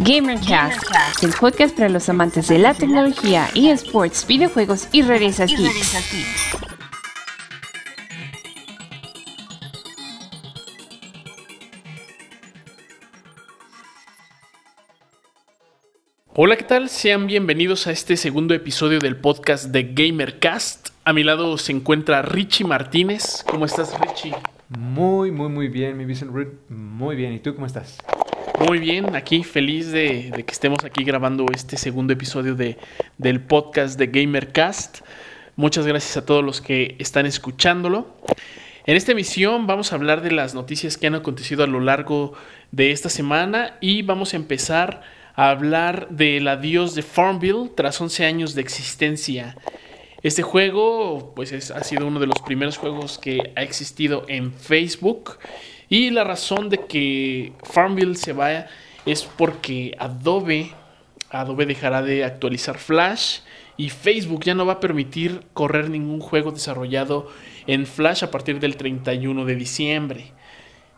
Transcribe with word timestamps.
GamerCast, 0.00 1.24
el 1.24 1.32
podcast 1.32 1.74
para 1.74 1.88
los 1.88 2.08
amantes 2.08 2.46
de 2.46 2.60
la 2.60 2.72
tecnología, 2.72 3.48
eSports, 3.56 4.28
videojuegos 4.28 4.88
y 4.92 5.02
redes 5.02 5.40
aquí. 5.40 5.66
Hola, 16.34 16.56
¿qué 16.56 16.62
tal? 16.62 16.88
Sean 16.88 17.26
bienvenidos 17.26 17.88
a 17.88 17.90
este 17.90 18.16
segundo 18.16 18.54
episodio 18.54 19.00
del 19.00 19.16
podcast 19.16 19.64
de 19.66 19.92
GamerCast. 19.94 20.90
A 21.04 21.12
mi 21.12 21.24
lado 21.24 21.58
se 21.58 21.72
encuentra 21.72 22.22
Richie 22.22 22.64
Martínez. 22.64 23.44
¿Cómo 23.50 23.64
estás, 23.64 23.98
Richie? 23.98 24.36
Muy, 24.68 25.32
muy, 25.32 25.48
muy 25.48 25.66
bien, 25.66 25.96
mi 25.96 26.04
Vincent 26.04 26.32
Reed. 26.32 26.48
Muy 26.68 27.16
bien. 27.16 27.32
¿Y 27.32 27.40
tú 27.40 27.52
cómo 27.52 27.66
estás? 27.66 27.98
Muy 28.66 28.80
bien, 28.80 29.14
aquí 29.14 29.44
feliz 29.44 29.92
de, 29.92 30.32
que 30.44 30.52
estemos 30.52 30.84
aquí 30.84 31.04
grabando 31.04 31.46
este 31.54 31.76
segundo 31.76 32.12
episodio 32.12 32.56
de, 32.56 32.76
del 33.16 33.40
podcast 33.40 33.96
de 33.96 34.08
GamerCast. 34.08 35.02
Muchas 35.54 35.86
gracias 35.86 36.16
a 36.16 36.26
todos 36.26 36.44
los 36.44 36.60
que 36.60 36.96
están 36.98 37.24
escuchándolo. 37.24 38.16
En 38.84 38.96
esta 38.96 39.12
emisión 39.12 39.68
vamos 39.68 39.92
a 39.92 39.94
hablar 39.94 40.22
de 40.22 40.32
las 40.32 40.54
noticias 40.54 40.98
que 40.98 41.06
han 41.06 41.14
acontecido 41.14 41.62
a 41.62 41.68
lo 41.68 41.78
largo 41.78 42.32
de 42.72 42.90
esta 42.90 43.08
semana 43.08 43.76
y 43.80 44.02
vamos 44.02 44.34
a 44.34 44.36
empezar 44.36 45.02
a 45.34 45.50
hablar 45.50 46.08
del 46.10 46.48
adiós 46.48 46.96
de 46.96 47.02
Farmville 47.02 47.70
tras 47.76 48.00
11 48.00 48.24
años 48.26 48.54
de 48.56 48.62
existencia. 48.62 49.56
Este 50.22 50.42
juego 50.42 51.32
pues 51.36 51.70
ha 51.70 51.84
sido 51.84 52.08
uno 52.08 52.18
de 52.18 52.26
los 52.26 52.42
primeros 52.44 52.76
juegos 52.76 53.18
que 53.18 53.52
ha 53.54 53.62
existido 53.62 54.24
en 54.26 54.52
Facebook 54.52 55.38
y 55.88 56.10
la 56.10 56.24
razón 56.24 56.68
de 56.68 56.86
que 56.86 57.52
Farmville 57.62 58.16
se 58.16 58.32
vaya 58.32 58.68
es 59.06 59.24
porque 59.24 59.96
Adobe, 59.98 60.72
Adobe 61.30 61.66
dejará 61.66 62.02
de 62.02 62.24
actualizar 62.24 62.78
Flash 62.78 63.40
y 63.76 63.90
Facebook 63.90 64.44
ya 64.44 64.54
no 64.54 64.66
va 64.66 64.74
a 64.74 64.80
permitir 64.80 65.42
correr 65.54 65.88
ningún 65.88 66.20
juego 66.20 66.50
desarrollado 66.50 67.30
en 67.66 67.86
Flash 67.86 68.24
a 68.24 68.30
partir 68.30 68.60
del 68.60 68.76
31 68.76 69.44
de 69.44 69.54
diciembre. 69.54 70.32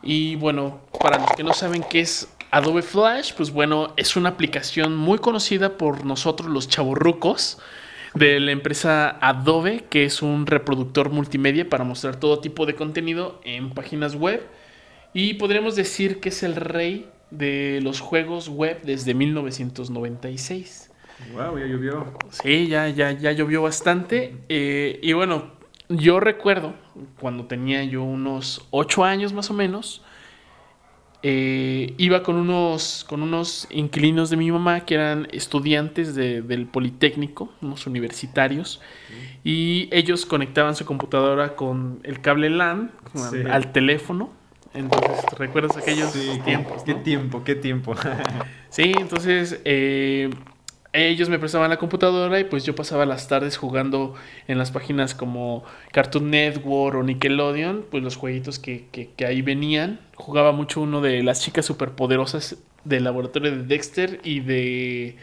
Y 0.03 0.37
bueno, 0.37 0.81
para 0.99 1.19
los 1.19 1.31
que 1.33 1.45
no 1.45 1.53
saben 1.53 1.85
qué 1.89 2.01
es 2.01 2.29
Adobe 2.51 2.83
Flash, 2.83 3.35
pues 3.37 3.51
bueno, 3.51 3.93
es 3.97 4.17
una 4.17 4.31
aplicación 4.31 4.97
muy 4.97 5.19
conocida 5.19 5.77
por 5.77 6.05
nosotros 6.05 6.49
los 6.49 6.69
chavorrucos 6.69 7.59
de 8.15 8.41
la 8.41 8.51
empresa 8.51 9.19
Adobe, 9.21 9.85
que 9.89 10.05
es 10.05 10.23
un 10.23 10.47
reproductor 10.47 11.11
multimedia 11.11 11.69
para 11.69 11.85
mostrar 11.85 12.17
todo 12.17 12.41
tipo 12.41 12.67
de 12.67 12.75
contenido 12.75 13.41
en 13.45 13.71
páginas 13.71 14.17
web 14.17 14.43
y 15.13 15.35
podríamos 15.35 15.77
decir 15.77 16.21
que 16.21 16.29
es 16.29 16.43
el 16.43 16.57
rey 16.57 17.09
de 17.31 17.81
los 17.83 18.01
juegos 18.01 18.49
web 18.49 18.81
desde 18.83 19.15
1996. 19.15 20.91
Wow, 21.33 21.59
ya 21.59 21.67
llovió. 21.67 22.07
Sí, 22.31 22.67
ya, 22.69 22.89
ya, 22.89 23.13
ya 23.13 23.33
llovió 23.33 23.63
bastante. 23.63 24.37
Eh, 24.49 24.99
y 25.03 25.13
bueno, 25.13 25.53
yo 25.89 26.21
recuerdo 26.21 26.75
cuando 27.21 27.47
tenía 27.47 27.85
yo 27.85 28.03
unos 28.03 28.67
8 28.71 29.05
años 29.05 29.33
más 29.33 29.51
o 29.51 29.55
menos. 29.55 30.03
Eh, 31.23 31.93
iba 31.99 32.23
con 32.23 32.37
unos, 32.37 33.05
con 33.07 33.23
unos 33.23 33.69
inquilinos 33.71 34.31
de 34.31 34.39
mi 34.39 34.51
mamá 34.51 34.87
que 34.87 34.95
eran 34.95 35.29
estudiantes 35.33 36.15
del 36.15 36.67
Politécnico, 36.67 37.53
unos 37.61 37.87
universitarios, 37.87 38.81
y 39.45 39.91
ellos 39.93 40.25
conectaban 40.25 40.75
su 40.77 40.87
computadora 40.87 41.57
con 41.57 42.01
el 42.05 42.23
cable 42.23 42.49
LAN 42.49 42.93
al 43.51 43.71
teléfono 43.73 44.40
entonces, 44.73 45.25
¿recuerdas 45.37 45.77
aquellos 45.77 46.13
tiempos? 46.45 46.83
Qué, 46.85 46.95
tiempo, 46.95 47.43
qué 47.45 47.55
tiempo. 47.55 47.95
sí, 48.71 48.93
entonces 48.97 49.61
eh, 49.65 50.31
ellos 50.93 51.29
me 51.29 51.39
prestaban 51.39 51.71
la 51.71 51.77
computadora 51.77 52.39
y 52.41 52.45
pues 52.45 52.65
yo 52.65 52.75
pasaba 52.75 53.07
las 53.07 53.29
tardes 53.29 53.57
jugando 53.57 54.15
en 54.49 54.59
las 54.59 54.71
páginas 54.71 55.15
como 55.15 55.65
Cartoon 55.93 56.31
Network 56.31 56.97
o 56.97 57.03
Nickelodeon, 57.03 57.85
pues 57.91 58.03
los 58.03 58.17
jueguitos 58.17 58.59
que, 58.59 58.87
que, 58.91 59.27
ahí 59.27 59.43
venían. 59.43 60.01
Jugaba 60.17 60.53
mucho 60.53 60.81
uno 60.81 61.01
de 61.01 61.23
las 61.23 61.43
chicas 61.43 61.65
superpoderosas 61.65 62.57
del 62.85 63.05
laboratorio 63.05 63.51
de 63.53 63.63
Dexter 63.65 64.21
y 64.25 64.41
de, 64.41 65.17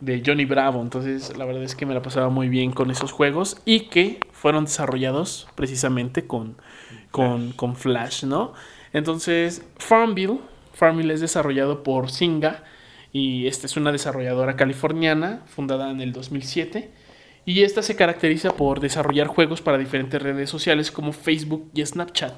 de 0.00 0.22
Johnny 0.24 0.44
Bravo. 0.44 0.80
Entonces, 0.80 1.36
la 1.36 1.44
verdad 1.44 1.62
es 1.62 1.76
que 1.76 1.86
me 1.86 1.94
la 1.94 2.02
pasaba 2.02 2.28
muy 2.28 2.48
bien 2.48 2.72
con 2.72 2.90
esos 2.90 3.12
juegos 3.12 3.60
y 3.64 3.88
que 3.88 4.20
fueron 4.32 4.64
desarrollados 4.64 5.48
precisamente 5.54 6.26
con, 6.26 6.56
con, 7.12 7.52
con 7.52 7.76
Flash, 7.76 8.24
¿no? 8.24 8.54
Entonces, 8.92 9.64
Farmville, 9.76 10.38
Farmville 10.74 11.12
es 11.12 11.20
desarrollado 11.20 11.82
por 11.82 12.10
Singa 12.10 12.64
y 13.12 13.46
esta 13.46 13.66
es 13.66 13.76
una 13.76 13.92
desarrolladora 13.92 14.56
californiana 14.56 15.42
fundada 15.46 15.90
en 15.90 16.00
el 16.00 16.12
2007 16.12 16.90
y 17.44 17.62
esta 17.62 17.82
se 17.82 17.96
caracteriza 17.96 18.56
por 18.56 18.80
desarrollar 18.80 19.26
juegos 19.26 19.62
para 19.62 19.78
diferentes 19.78 20.22
redes 20.22 20.48
sociales 20.48 20.90
como 20.90 21.12
Facebook 21.12 21.70
y 21.74 21.84
Snapchat. 21.84 22.34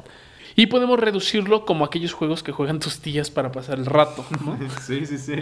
Y 0.57 0.67
podemos 0.67 1.01
reducirlo 1.01 1.65
como 1.65 1.85
aquellos 1.85 2.13
juegos 2.13 2.43
que 2.43 2.53
juegan 2.53 2.79
tus 2.79 3.01
tías 3.01 3.31
para 3.31 3.51
pasar 3.51 3.79
el 3.79 3.87
rato. 3.87 4.25
sí, 4.87 5.05
sí, 5.05 5.19
sí. 5.19 5.35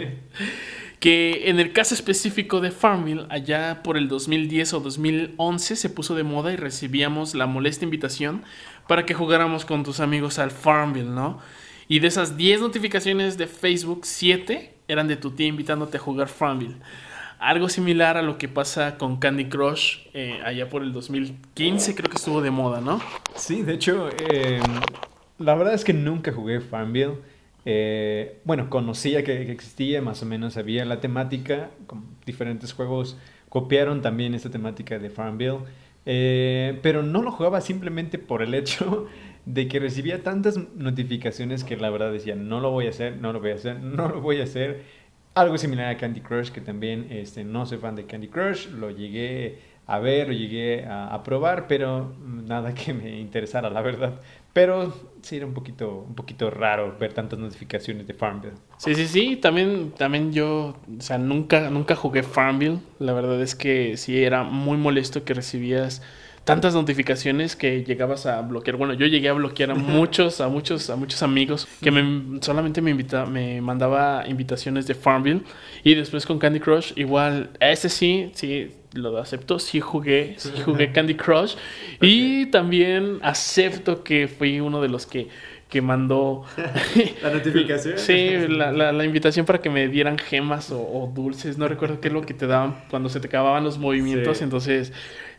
Que 0.99 1.49
en 1.49 1.59
el 1.59 1.71
caso 1.71 1.93
específico 1.93 2.61
de 2.61 2.71
Farmville, 2.71 3.27
allá 3.29 3.83
por 3.83 3.95
el 3.97 4.07
2010 4.07 4.73
o 4.73 4.79
2011 4.79 5.75
se 5.75 5.89
puso 5.89 6.15
de 6.15 6.23
moda 6.23 6.51
y 6.51 6.55
recibíamos 6.55 7.35
la 7.35 7.45
molesta 7.45 7.85
invitación 7.85 8.43
para 8.87 9.05
que 9.05 9.13
jugáramos 9.13 9.65
con 9.65 9.83
tus 9.83 9.99
amigos 9.99 10.39
al 10.39 10.51
Farmville, 10.51 11.09
¿no? 11.09 11.39
Y 11.87 11.99
de 11.99 12.07
esas 12.07 12.37
10 12.37 12.61
notificaciones 12.61 13.37
de 13.37 13.47
Facebook, 13.47 14.01
7 14.03 14.73
eran 14.87 15.07
de 15.07 15.15
tu 15.15 15.31
tía 15.31 15.47
invitándote 15.47 15.97
a 15.97 15.99
jugar 15.99 16.27
Farmville. 16.27 16.75
Algo 17.39 17.67
similar 17.67 18.15
a 18.15 18.21
lo 18.21 18.37
que 18.37 18.47
pasa 18.47 18.97
con 18.97 19.17
Candy 19.17 19.45
Crush 19.45 20.07
eh, 20.13 20.39
allá 20.45 20.69
por 20.69 20.81
el 20.81 20.93
2015, 20.93 21.95
creo 21.95 22.09
que 22.09 22.15
estuvo 22.15 22.41
de 22.41 22.51
moda, 22.51 22.79
¿no? 22.79 23.01
Sí, 23.35 23.63
de 23.63 23.73
hecho, 23.73 24.09
em, 24.29 24.61
la 25.39 25.55
verdad 25.55 25.73
es 25.73 25.83
que 25.83 25.93
nunca 25.93 26.31
jugué 26.31 26.61
Farmville. 26.61 27.15
Eh, 27.65 28.39
bueno, 28.43 28.69
conocía 28.69 29.23
que, 29.23 29.51
existía, 29.51 30.01
más 30.01 30.21
o 30.21 30.25
menos 30.25 30.53
sabía 30.53 30.85
la 30.85 30.99
temática, 30.99 31.69
con 31.85 32.05
diferentes 32.25 32.73
juegos 32.73 33.17
copiaron 33.49 34.01
también 34.01 34.33
esta 34.33 34.49
temática 34.49 34.97
de 34.97 35.09
Farmville. 35.09 35.59
Eh, 36.05 36.79
pero 36.81 37.01
no 37.03 37.21
lo 37.21 37.31
jugaba 37.31 37.61
simplemente 37.61 38.19
por 38.19 38.41
el 38.41 38.53
hecho 38.53 39.07
de 39.45 39.67
que 39.67 39.79
recibía 39.79 40.23
tantas 40.23 40.57
notificaciones 40.75 41.63
que 41.63 41.77
la 41.77 41.89
verdad 41.89 42.11
decía, 42.11 42.35
no 42.35 42.59
lo 42.59 42.71
voy 42.71 42.87
a 42.87 42.89
hacer, 42.89 43.17
no 43.17 43.33
lo 43.33 43.39
voy 43.39 43.51
a 43.51 43.55
hacer, 43.55 43.79
no 43.79 44.07
lo 44.07 44.21
voy 44.21 44.39
a 44.41 44.43
hacer. 44.43 44.83
Algo 45.35 45.57
similar 45.57 45.87
a 45.89 45.97
Candy 45.97 46.21
Crush, 46.21 46.49
que 46.51 46.61
también 46.61 47.07
este, 47.09 47.43
no 47.43 47.65
soy 47.65 47.79
fan 47.79 47.95
de 47.95 48.05
Candy 48.05 48.27
Crush, 48.27 48.67
lo 48.69 48.91
llegué 48.91 49.59
a 49.87 49.99
ver, 49.99 50.27
lo 50.27 50.33
llegué 50.33 50.85
a, 50.85 51.07
a 51.13 51.23
probar, 51.23 51.67
pero 51.67 52.15
nada 52.19 52.73
que 52.73 52.93
me 52.93 53.19
interesara, 53.19 53.69
la 53.69 53.81
verdad. 53.81 54.21
Pero 54.53 54.93
sí 55.23 55.37
era 55.37 55.47
un 55.47 55.53
poquito, 55.53 56.05
un 56.07 56.13
poquito 56.13 56.51
raro 56.51 56.95
ver 56.99 57.13
tantas 57.13 57.39
notificaciones 57.39 58.05
de 58.05 58.13
Farmville. 58.13 58.53
Sí, 58.77 58.93
sí, 58.93 59.07
sí. 59.07 59.35
También, 59.35 59.91
también 59.91 60.31
yo, 60.31 60.77
o 60.97 61.01
sea, 61.01 61.17
nunca, 61.17 61.71
nunca 61.71 61.95
jugué 61.95 62.21
Farmville. 62.21 62.79
La 62.99 63.13
verdad 63.13 63.41
es 63.41 63.55
que 63.55 63.97
sí 63.97 64.23
era 64.23 64.43
muy 64.43 64.77
molesto 64.77 65.23
que 65.23 65.33
recibías 65.33 66.03
tantas 66.43 66.73
notificaciones 66.73 67.55
que 67.55 67.83
llegabas 67.83 68.25
a 68.25 68.41
bloquear. 68.41 68.75
Bueno, 68.77 68.93
yo 68.93 69.05
llegué 69.05 69.29
a 69.29 69.33
bloquear 69.33 69.71
a 69.71 69.75
muchos, 69.75 70.41
a 70.41 70.49
muchos, 70.49 70.89
a 70.89 70.95
muchos 70.95 71.23
amigos 71.23 71.67
que 71.81 71.91
me, 71.91 72.41
solamente 72.41 72.81
me 72.81 72.91
invita, 72.91 73.25
me 73.25 73.61
mandaba 73.61 74.25
invitaciones 74.27 74.85
de 74.85 74.93
Farmville 74.93 75.41
y 75.83 75.95
después 75.95 76.25
con 76.25 76.39
Candy 76.39 76.59
Crush 76.59 76.93
igual, 76.95 77.51
ese 77.59 77.89
sí, 77.89 78.31
sí 78.33 78.71
lo 78.93 79.17
acepto, 79.17 79.57
sí 79.57 79.79
jugué, 79.79 80.35
sí 80.37 80.51
jugué 80.63 80.91
Candy 80.93 81.15
Crush 81.15 81.55
y 82.01 82.47
también 82.47 83.19
acepto 83.21 84.03
que 84.03 84.27
fui 84.27 84.59
uno 84.59 84.81
de 84.81 84.89
los 84.89 85.05
que 85.05 85.29
que 85.73 85.81
mandó 85.81 86.43
la 87.23 87.31
notificación. 87.31 87.97
sí, 87.97 88.47
la, 88.47 88.71
la, 88.71 89.05
invitación 89.05 89.43
para 89.43 89.59
que 89.59 89.71
me 89.71 89.87
dieran 89.87 90.19
gemas 90.19 90.69
o, 90.71 91.11
dulces. 91.11 91.57
No 91.57 91.67
recuerdo 91.67 91.99
qué 91.99 92.09
es 92.09 92.13
lo 92.13 92.21
que 92.21 92.35
te 92.35 92.45
daban 92.45 92.75
cuando 92.91 93.09
se 93.09 93.19
te 93.19 93.25
acababan 93.25 93.63
los 93.63 93.79
movimientos. 93.79 94.43
Entonces, 94.43 94.93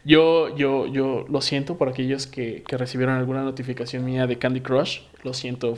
yo, 0.04 0.54
yo, 0.56 0.86
yo 0.86 1.24
lo 1.28 1.40
siento 1.40 1.76
por 1.76 1.88
aquellos 1.88 2.26
que, 2.26 2.62
que 2.66 2.76
recibieron 2.76 3.16
alguna 3.16 3.42
notificación 3.42 4.04
mía 4.04 4.26
de 4.26 4.38
Candy 4.38 4.60
Crush. 4.60 5.00
Lo 5.22 5.34
siento 5.34 5.76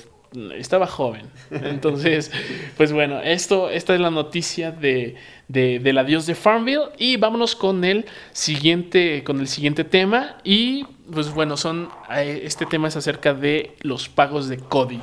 estaba 0.56 0.86
joven. 0.86 1.30
Entonces, 1.50 2.30
pues 2.76 2.92
bueno, 2.92 3.20
esto, 3.20 3.70
esta 3.70 3.94
es 3.94 4.00
la 4.00 4.10
noticia 4.10 4.70
de, 4.70 5.16
de, 5.48 5.78
del 5.78 5.98
adiós 5.98 6.26
de 6.26 6.34
Farmville. 6.34 6.90
Y 6.98 7.16
vámonos 7.16 7.56
con 7.56 7.84
el 7.84 8.06
siguiente, 8.32 9.24
con 9.24 9.40
el 9.40 9.48
siguiente 9.48 9.84
tema. 9.84 10.36
Y 10.44 10.84
pues 11.12 11.32
bueno, 11.32 11.56
son 11.56 11.88
eh, 12.10 12.42
este 12.44 12.66
tema 12.66 12.88
es 12.88 12.96
acerca 12.96 13.34
de 13.34 13.76
los 13.80 14.08
pagos 14.08 14.48
de 14.48 14.58
Cody. 14.58 15.00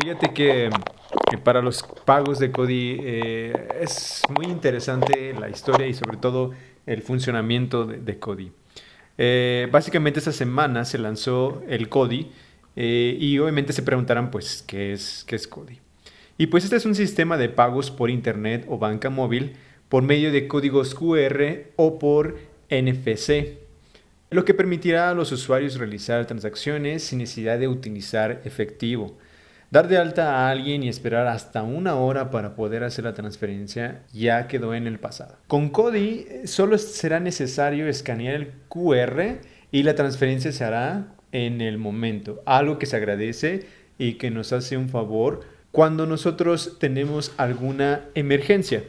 Fíjate 0.00 0.32
que, 0.32 0.70
para 1.44 1.60
los 1.60 1.82
pagos 2.04 2.38
de 2.38 2.50
Cody 2.50 2.96
eh, 3.02 3.68
es 3.80 4.22
muy 4.30 4.46
interesante 4.46 5.34
la 5.38 5.48
historia 5.48 5.86
y 5.86 5.94
sobre 5.94 6.16
todo 6.16 6.52
el 6.90 7.02
funcionamiento 7.02 7.86
de, 7.86 7.98
de 7.98 8.18
Cody. 8.18 8.50
Eh, 9.16 9.68
básicamente 9.70 10.18
esta 10.18 10.32
semana 10.32 10.84
se 10.84 10.98
lanzó 10.98 11.62
el 11.68 11.88
Cody 11.88 12.30
eh, 12.74 13.16
y 13.20 13.38
obviamente 13.38 13.72
se 13.72 13.82
preguntarán, 13.82 14.30
pues, 14.30 14.64
¿qué 14.66 14.92
es, 14.92 15.24
qué 15.26 15.36
es? 15.36 15.48
Y 16.38 16.46
pues 16.46 16.64
este 16.64 16.76
es 16.76 16.86
un 16.86 16.94
sistema 16.94 17.36
de 17.36 17.48
pagos 17.48 17.90
por 17.90 18.10
internet 18.10 18.64
o 18.68 18.78
banca 18.78 19.10
móvil 19.10 19.52
por 19.88 20.02
medio 20.02 20.32
de 20.32 20.48
códigos 20.48 20.94
QR 20.94 21.72
o 21.76 21.98
por 21.98 22.38
NFC, 22.70 23.58
lo 24.30 24.44
que 24.44 24.54
permitirá 24.54 25.10
a 25.10 25.14
los 25.14 25.32
usuarios 25.32 25.76
realizar 25.76 26.24
transacciones 26.26 27.02
sin 27.02 27.18
necesidad 27.18 27.58
de 27.58 27.68
utilizar 27.68 28.40
efectivo. 28.44 29.18
Dar 29.70 29.86
de 29.86 29.98
alta 29.98 30.34
a 30.34 30.50
alguien 30.50 30.82
y 30.82 30.88
esperar 30.88 31.28
hasta 31.28 31.62
una 31.62 31.94
hora 31.94 32.32
para 32.32 32.56
poder 32.56 32.82
hacer 32.82 33.04
la 33.04 33.14
transferencia 33.14 34.02
ya 34.12 34.48
quedó 34.48 34.74
en 34.74 34.88
el 34.88 34.98
pasado. 34.98 35.36
Con 35.46 35.68
Cody 35.68 36.26
solo 36.44 36.76
será 36.76 37.20
necesario 37.20 37.86
escanear 37.86 38.34
el 38.34 38.52
QR 38.68 39.38
y 39.70 39.84
la 39.84 39.94
transferencia 39.94 40.50
se 40.50 40.64
hará 40.64 41.14
en 41.30 41.60
el 41.60 41.78
momento, 41.78 42.42
algo 42.46 42.80
que 42.80 42.86
se 42.86 42.96
agradece 42.96 43.66
y 43.96 44.14
que 44.14 44.32
nos 44.32 44.52
hace 44.52 44.76
un 44.76 44.88
favor 44.88 45.42
cuando 45.70 46.04
nosotros 46.04 46.78
tenemos 46.80 47.32
alguna 47.36 48.06
emergencia. 48.16 48.82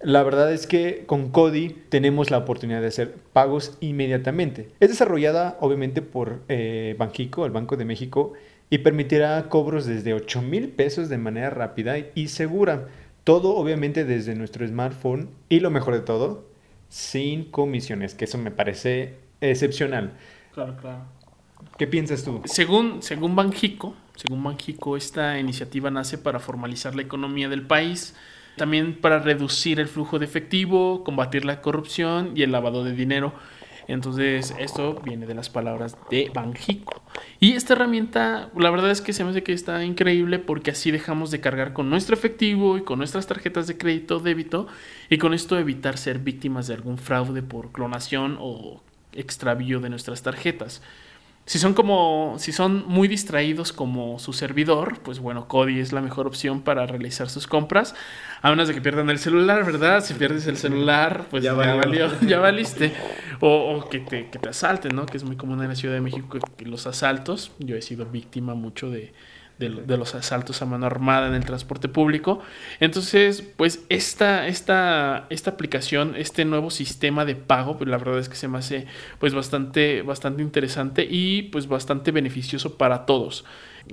La 0.00 0.22
verdad 0.22 0.50
es 0.50 0.66
que 0.66 1.04
con 1.04 1.30
Cody 1.30 1.76
tenemos 1.90 2.30
la 2.30 2.38
oportunidad 2.38 2.80
de 2.80 2.86
hacer 2.86 3.14
pagos 3.34 3.76
inmediatamente. 3.80 4.68
Es 4.80 4.88
desarrollada 4.88 5.58
obviamente 5.60 6.00
por 6.00 6.40
eh, 6.48 6.96
el 6.98 7.50
Banco 7.50 7.76
de 7.76 7.84
México, 7.84 8.32
y 8.70 8.78
permitirá 8.78 9.48
cobros 9.48 9.86
desde 9.86 10.14
8 10.14 10.42
mil 10.42 10.68
pesos 10.68 11.08
de 11.08 11.18
manera 11.18 11.50
rápida 11.50 11.96
y 12.14 12.28
segura. 12.28 12.88
Todo 13.24 13.56
obviamente 13.56 14.04
desde 14.04 14.34
nuestro 14.34 14.66
smartphone 14.66 15.30
y 15.48 15.60
lo 15.60 15.70
mejor 15.70 15.94
de 15.94 16.00
todo, 16.00 16.48
sin 16.88 17.44
comisiones, 17.50 18.14
que 18.14 18.24
eso 18.24 18.38
me 18.38 18.50
parece 18.50 19.16
excepcional. 19.40 20.12
Claro, 20.52 20.76
claro. 20.76 21.04
¿Qué 21.78 21.86
piensas 21.86 22.22
tú? 22.24 22.42
Según, 22.44 23.02
según 23.02 23.36
Banjico, 23.36 23.94
según 24.14 24.42
Banjico, 24.42 24.96
esta 24.96 25.38
iniciativa 25.38 25.90
nace 25.90 26.18
para 26.18 26.38
formalizar 26.38 26.94
la 26.94 27.02
economía 27.02 27.48
del 27.48 27.66
país, 27.66 28.14
también 28.56 28.98
para 28.98 29.18
reducir 29.18 29.78
el 29.80 29.88
flujo 29.88 30.18
de 30.18 30.24
efectivo, 30.24 31.04
combatir 31.04 31.44
la 31.44 31.60
corrupción 31.60 32.32
y 32.34 32.42
el 32.42 32.52
lavado 32.52 32.84
de 32.84 32.92
dinero. 32.92 33.34
Entonces, 33.88 34.54
esto 34.58 35.00
viene 35.04 35.26
de 35.26 35.34
las 35.34 35.48
palabras 35.48 35.96
de 36.10 36.30
Banjico. 36.34 37.02
Y 37.38 37.52
esta 37.52 37.74
herramienta, 37.74 38.50
la 38.56 38.70
verdad 38.70 38.90
es 38.90 39.00
que 39.00 39.12
se 39.12 39.24
me 39.24 39.30
hace 39.30 39.42
que 39.42 39.52
está 39.52 39.84
increíble 39.84 40.38
porque 40.38 40.72
así 40.72 40.90
dejamos 40.90 41.30
de 41.30 41.40
cargar 41.40 41.72
con 41.72 41.88
nuestro 41.88 42.14
efectivo 42.14 42.78
y 42.78 42.82
con 42.82 42.98
nuestras 42.98 43.26
tarjetas 43.26 43.66
de 43.66 43.78
crédito, 43.78 44.18
débito, 44.18 44.66
y 45.08 45.18
con 45.18 45.34
esto 45.34 45.58
evitar 45.58 45.98
ser 45.98 46.18
víctimas 46.18 46.66
de 46.66 46.74
algún 46.74 46.98
fraude 46.98 47.42
por 47.42 47.72
clonación 47.72 48.36
o 48.40 48.82
extravío 49.12 49.80
de 49.80 49.90
nuestras 49.90 50.22
tarjetas. 50.22 50.82
Si 51.46 51.60
son 51.60 51.74
como, 51.74 52.34
si 52.38 52.50
son 52.50 52.84
muy 52.88 53.06
distraídos 53.06 53.72
como 53.72 54.18
su 54.18 54.32
servidor, 54.32 54.98
pues 55.04 55.20
bueno, 55.20 55.46
Cody 55.46 55.78
es 55.78 55.92
la 55.92 56.00
mejor 56.00 56.26
opción 56.26 56.60
para 56.60 56.84
realizar 56.86 57.30
sus 57.30 57.46
compras. 57.46 57.94
A 58.42 58.50
menos 58.50 58.66
de 58.66 58.74
que 58.74 58.80
pierdan 58.80 59.10
el 59.10 59.20
celular, 59.20 59.64
¿verdad? 59.64 60.04
Si 60.04 60.14
pierdes 60.14 60.48
el 60.48 60.56
celular, 60.56 61.26
pues 61.30 61.44
ya, 61.44 61.52
valió, 61.52 62.10
ya 62.26 62.40
valiste. 62.40 62.92
O, 63.38 63.88
que, 63.88 64.00
te, 64.00 64.28
que 64.28 64.40
te 64.40 64.48
asalten, 64.48 64.96
¿no? 64.96 65.06
Que 65.06 65.18
es 65.18 65.24
muy 65.24 65.36
común 65.36 65.62
en 65.62 65.68
la 65.68 65.76
Ciudad 65.76 65.94
de 65.94 66.00
México 66.00 66.36
los 66.64 66.88
asaltos. 66.88 67.52
Yo 67.60 67.76
he 67.76 67.82
sido 67.82 68.06
víctima 68.06 68.54
mucho 68.54 68.90
de, 68.90 69.12
de, 69.58 69.96
los 69.96 70.14
asaltos 70.14 70.60
a 70.60 70.66
mano 70.66 70.86
armada 70.86 71.28
en 71.28 71.34
el 71.34 71.44
transporte 71.44 71.88
público. 71.88 72.40
Entonces, 72.80 73.42
pues 73.42 73.84
esta, 73.88 74.46
esta, 74.46 75.26
esta 75.30 75.50
aplicación, 75.50 76.14
este 76.16 76.44
nuevo 76.44 76.70
sistema 76.70 77.24
de 77.24 77.36
pago, 77.36 77.78
pues 77.78 77.88
la 77.88 77.98
verdad 77.98 78.18
es 78.18 78.28
que 78.28 78.36
se 78.36 78.48
me 78.48 78.58
hace 78.58 78.86
pues 79.18 79.34
bastante, 79.34 80.02
bastante 80.02 80.42
interesante 80.42 81.06
y 81.08 81.44
pues 81.44 81.68
bastante 81.68 82.10
beneficioso 82.10 82.76
para 82.76 83.06
todos. 83.06 83.44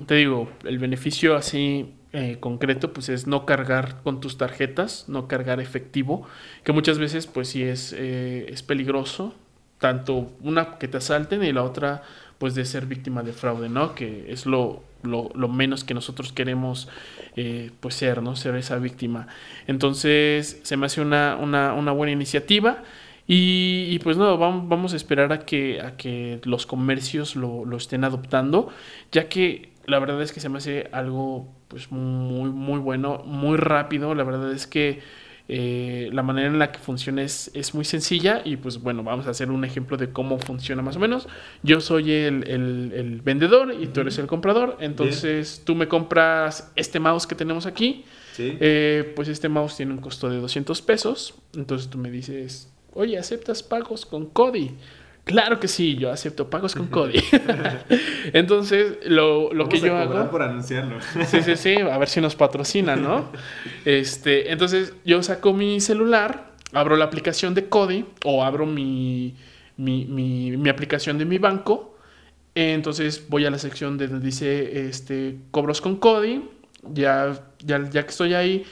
Te 0.06 0.14
digo, 0.16 0.50
el 0.64 0.78
beneficio 0.78 1.36
así 1.36 1.94
eh, 2.12 2.38
concreto 2.40 2.92
pues 2.92 3.08
es 3.08 3.26
no 3.26 3.46
cargar 3.46 4.02
con 4.02 4.20
tus 4.20 4.36
tarjetas, 4.36 5.08
no 5.08 5.28
cargar 5.28 5.60
efectivo, 5.60 6.26
que 6.62 6.72
muchas 6.72 6.98
veces 6.98 7.26
pues 7.26 7.48
sí 7.48 7.62
es, 7.62 7.94
eh, 7.96 8.46
es 8.48 8.62
peligroso, 8.62 9.34
tanto 9.78 10.32
una 10.40 10.78
que 10.78 10.88
te 10.88 10.98
asalten 10.98 11.42
y 11.42 11.52
la 11.52 11.62
otra 11.62 12.02
pues 12.38 12.54
de 12.54 12.64
ser 12.64 12.86
víctima 12.86 13.22
de 13.22 13.32
fraude, 13.32 13.68
¿no? 13.68 13.94
Que 13.94 14.32
es 14.32 14.46
lo 14.46 14.82
lo, 15.06 15.48
menos 15.48 15.84
que 15.84 15.94
nosotros 15.94 16.32
queremos 16.32 16.88
eh, 17.36 17.70
pues 17.80 17.94
ser, 17.94 18.22
¿no? 18.22 18.36
Ser 18.36 18.56
esa 18.56 18.78
víctima. 18.78 19.28
Entonces 19.66 20.60
se 20.62 20.76
me 20.76 20.86
hace 20.86 21.00
una, 21.00 21.36
buena 21.92 22.12
iniciativa. 22.12 22.82
Y, 23.26 23.98
pues 24.00 24.18
no, 24.18 24.36
vamos, 24.36 24.68
vamos, 24.68 24.92
a 24.92 24.96
esperar 24.96 25.32
a 25.32 25.46
que, 25.46 25.80
a 25.80 25.96
que 25.96 26.40
los 26.44 26.66
comercios 26.66 27.36
lo, 27.36 27.64
lo, 27.64 27.78
estén 27.78 28.04
adoptando, 28.04 28.68
ya 29.12 29.30
que 29.30 29.70
la 29.86 29.98
verdad 29.98 30.20
es 30.20 30.30
que 30.30 30.40
se 30.40 30.50
me 30.50 30.58
hace 30.58 30.90
algo 30.92 31.48
pues 31.68 31.90
muy, 31.90 32.50
muy 32.50 32.78
bueno, 32.80 33.22
muy 33.24 33.56
rápido. 33.56 34.14
La 34.14 34.24
verdad 34.24 34.52
es 34.52 34.66
que 34.66 35.00
eh, 35.46 36.08
la 36.12 36.22
manera 36.22 36.48
en 36.48 36.58
la 36.58 36.72
que 36.72 36.78
funciona 36.78 37.22
es, 37.22 37.50
muy 37.74 37.84
sencilla 37.84 38.40
y 38.44 38.56
pues 38.56 38.80
bueno, 38.80 39.02
vamos 39.02 39.26
a 39.26 39.30
hacer 39.30 39.50
un 39.50 39.64
ejemplo 39.64 39.98
de 39.98 40.10
cómo 40.10 40.38
funciona 40.38 40.80
más 40.80 40.96
o 40.96 41.00
menos. 41.00 41.28
Yo 41.62 41.80
soy 41.80 42.12
el, 42.12 43.20
vendedor 43.22 43.74
y 43.78 43.88
tú 43.88 44.00
eres 44.00 44.18
el 44.18 44.26
comprador, 44.26 44.78
entonces 44.80 45.62
tú 45.64 45.74
me 45.74 45.86
compras 45.86 46.72
este 46.76 46.98
mouse 46.98 47.26
que 47.26 47.34
tenemos 47.34 47.66
aquí, 47.66 48.04
eh, 48.38 49.12
pues 49.14 49.28
este 49.28 49.48
mouse 49.48 49.76
tiene 49.76 49.92
un 49.92 50.00
costo 50.00 50.30
de 50.30 50.38
200 50.38 50.80
pesos, 50.82 51.34
entonces 51.54 51.90
tú 51.90 51.98
me 51.98 52.10
dices, 52.10 52.72
oye, 52.94 53.18
¿aceptas 53.18 53.62
pagos 53.62 54.06
con 54.06 54.26
Cody? 54.26 54.74
Claro 55.24 55.58
que 55.58 55.68
sí, 55.68 55.96
yo 55.96 56.12
acepto 56.12 56.50
pagos 56.50 56.74
con 56.74 56.88
Cody. 56.88 57.18
Entonces, 58.34 58.98
lo, 59.06 59.50
que 59.70 59.80
yo 59.80 59.96
hago. 59.96 60.30
por 60.30 60.42
anunciarlo. 60.42 60.98
sí, 61.26 61.42
sí, 61.42 61.56
sí, 61.56 61.76
a 61.76 61.96
ver 61.96 62.08
si 62.08 62.20
nos 62.20 62.36
patrocina, 62.36 62.94
¿no? 62.94 63.30
Este, 63.86 64.52
entonces, 64.52 64.92
yo 65.04 65.22
saco 65.22 65.54
mi 65.54 65.80
celular, 65.80 66.52
abro 66.72 66.96
la 66.96 67.06
aplicación 67.06 67.54
de 67.54 67.70
Cody 67.70 68.04
o 68.24 68.44
abro 68.44 68.66
mi, 68.66 69.34
mi, 69.78 70.68
aplicación 70.68 71.16
de 71.16 71.24
mi 71.24 71.38
banco. 71.38 71.96
Entonces, 72.54 73.26
voy 73.28 73.46
a 73.46 73.50
la 73.50 73.58
sección 73.58 73.96
donde 73.96 74.20
dice 74.20 74.88
este, 74.88 75.38
cobros 75.50 75.80
con 75.80 75.96
Cody. 75.96 76.50
Ya, 76.92 77.40
ya, 77.60 77.88
ya 77.88 78.02
que 78.02 78.10
estoy 78.10 78.34
ahí, 78.34 78.66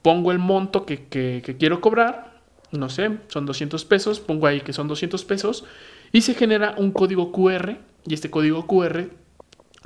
pongo 0.00 0.30
el 0.30 0.38
monto 0.38 0.86
que, 0.86 1.08
que 1.08 1.56
quiero 1.58 1.80
cobrar 1.80 2.31
no 2.72 2.88
sé, 2.88 3.18
son 3.28 3.46
200 3.46 3.84
pesos, 3.84 4.20
pongo 4.20 4.46
ahí 4.46 4.60
que 4.60 4.72
son 4.72 4.88
200 4.88 5.24
pesos 5.24 5.64
y 6.10 6.22
se 6.22 6.34
genera 6.34 6.74
un 6.76 6.90
código 6.90 7.32
QR 7.32 7.76
y 8.06 8.14
este 8.14 8.30
código 8.30 8.66
QR 8.66 9.08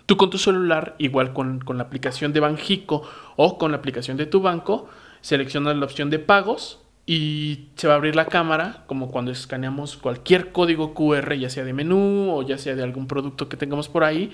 tú 0.07 0.17
con 0.17 0.31
tu 0.31 0.39
celular, 0.39 0.95
igual 0.99 1.33
con, 1.33 1.63
la 1.75 1.83
aplicación 1.83 2.33
de 2.33 2.41
Banjico 2.41 3.03
o 3.35 3.59
con 3.59 3.73
la 3.73 3.79
aplicación 3.79 4.17
de 4.17 4.27
tu 4.27 4.41
banco, 4.41 4.89
seleccionas 5.21 5.77
la 5.77 5.85
opción 5.85 6.11
de 6.11 6.21
pagos 6.21 6.79
y 7.05 7.69
se 7.77 7.89
va 7.89 7.95
a 7.95 7.97
abrir 7.97 8.17
la 8.17 8.27
cámara 8.27 8.85
como 8.87 9.11
cuando 9.11 9.33
escaneamos 9.33 9.97
cualquier 9.97 10.53
código 10.53 10.95
QR, 10.95 11.35
ya 11.35 11.51
sea 11.51 11.65
de 11.65 11.73
menú 11.73 12.33
o 12.33 12.43
ya 12.43 12.57
sea 12.57 12.75
de 12.75 12.83
algún 12.83 13.07
producto 13.07 13.49
que 13.49 13.57
tengamos 13.57 13.89
por 13.89 14.05
ahí. 14.05 14.33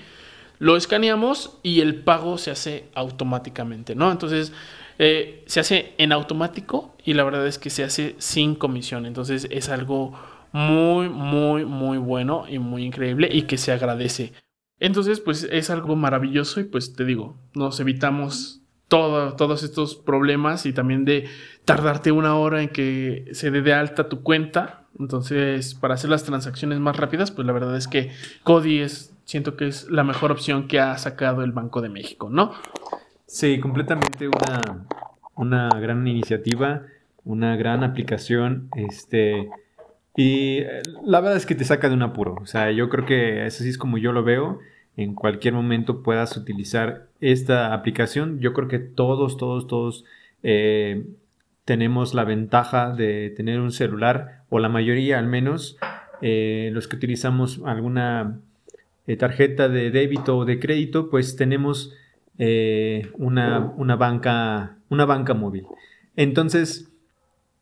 Lo 0.59 0.77
escaneamos 0.77 1.57
y 1.63 1.81
el 1.81 1.95
pago 1.95 2.37
se 2.37 2.51
hace 2.51 2.85
automáticamente, 2.93 3.95
¿no? 3.95 4.11
Entonces, 4.11 4.53
eh, 4.99 5.43
se 5.47 5.59
hace 5.59 5.93
en 5.97 6.11
automático 6.11 6.95
y 7.03 7.13
la 7.13 7.23
verdad 7.23 7.47
es 7.47 7.57
que 7.57 7.69
se 7.69 7.83
hace 7.83 8.15
sin 8.17 8.55
comisión. 8.55 9.05
Entonces 9.05 9.47
es 9.49 9.69
algo 9.69 10.13
muy, 10.51 11.09
muy, 11.09 11.65
muy 11.65 11.97
bueno 11.97 12.45
y 12.47 12.59
muy 12.59 12.85
increíble 12.85 13.29
y 13.31 13.43
que 13.43 13.57
se 13.57 13.71
agradece. 13.71 14.33
Entonces, 14.79 15.19
pues 15.19 15.47
es 15.49 15.69
algo 15.69 15.95
maravilloso 15.95 16.59
y 16.59 16.65
pues 16.65 16.93
te 16.93 17.05
digo, 17.05 17.37
nos 17.53 17.79
evitamos 17.79 18.61
todo, 18.87 19.35
todos 19.35 19.63
estos 19.63 19.95
problemas 19.95 20.65
y 20.65 20.73
también 20.73 21.05
de 21.05 21.25
tardarte 21.65 22.11
una 22.11 22.35
hora 22.35 22.61
en 22.61 22.69
que 22.69 23.25
se 23.31 23.49
dé 23.49 23.61
de 23.61 23.73
alta 23.73 24.09
tu 24.09 24.21
cuenta. 24.21 24.85
Entonces, 24.99 25.73
para 25.73 25.95
hacer 25.95 26.09
las 26.09 26.23
transacciones 26.23 26.79
más 26.79 26.97
rápidas, 26.97 27.31
pues 27.31 27.47
la 27.47 27.53
verdad 27.53 27.75
es 27.75 27.87
que 27.87 28.11
Cody 28.43 28.79
es, 28.79 29.15
siento 29.25 29.55
que 29.55 29.67
es 29.67 29.89
la 29.89 30.03
mejor 30.03 30.31
opción 30.31 30.67
que 30.67 30.79
ha 30.79 30.97
sacado 30.97 31.43
el 31.43 31.51
Banco 31.51 31.81
de 31.81 31.89
México, 31.89 32.29
¿no? 32.29 32.53
Sí, 33.33 33.59
completamente 33.59 34.27
una, 34.27 34.85
una 35.33 35.67
gran 35.79 36.07
iniciativa, 36.07 36.83
una 37.25 37.55
gran 37.55 37.83
aplicación, 37.83 38.69
este, 38.75 39.49
y 40.15 40.59
eh, 40.59 40.83
la 41.03 41.19
verdad 41.19 41.37
es 41.37 41.47
que 41.47 41.55
te 41.55 41.65
saca 41.65 41.89
de 41.89 41.95
un 41.95 42.03
apuro, 42.03 42.35
o 42.39 42.45
sea, 42.45 42.69
yo 42.69 42.89
creo 42.89 43.07
que 43.07 43.41
así 43.41 43.67
es 43.67 43.79
como 43.79 43.97
yo 43.97 44.11
lo 44.11 44.23
veo, 44.23 44.59
en 44.97 45.15
cualquier 45.15 45.55
momento 45.55 46.03
puedas 46.03 46.37
utilizar 46.37 47.07
esta 47.21 47.73
aplicación, 47.73 48.39
yo 48.39 48.53
creo 48.53 48.67
que 48.67 48.77
todos, 48.77 49.35
todos, 49.37 49.65
todos 49.65 50.05
eh, 50.43 51.03
tenemos 51.65 52.13
la 52.13 52.25
ventaja 52.25 52.91
de 52.91 53.31
tener 53.31 53.59
un 53.59 53.71
celular, 53.71 54.43
o 54.49 54.59
la 54.59 54.69
mayoría 54.69 55.17
al 55.17 55.25
menos, 55.25 55.79
eh, 56.21 56.69
los 56.71 56.87
que 56.87 56.97
utilizamos 56.97 57.61
alguna 57.65 58.41
tarjeta 59.17 59.69
de 59.69 59.89
débito 59.89 60.37
o 60.37 60.45
de 60.45 60.59
crédito, 60.59 61.09
pues 61.09 61.35
tenemos 61.35 61.95
eh, 62.37 63.11
una, 63.17 63.73
una, 63.77 63.95
banca, 63.95 64.77
una 64.89 65.05
banca 65.05 65.33
móvil. 65.33 65.65
Entonces, 66.15 66.91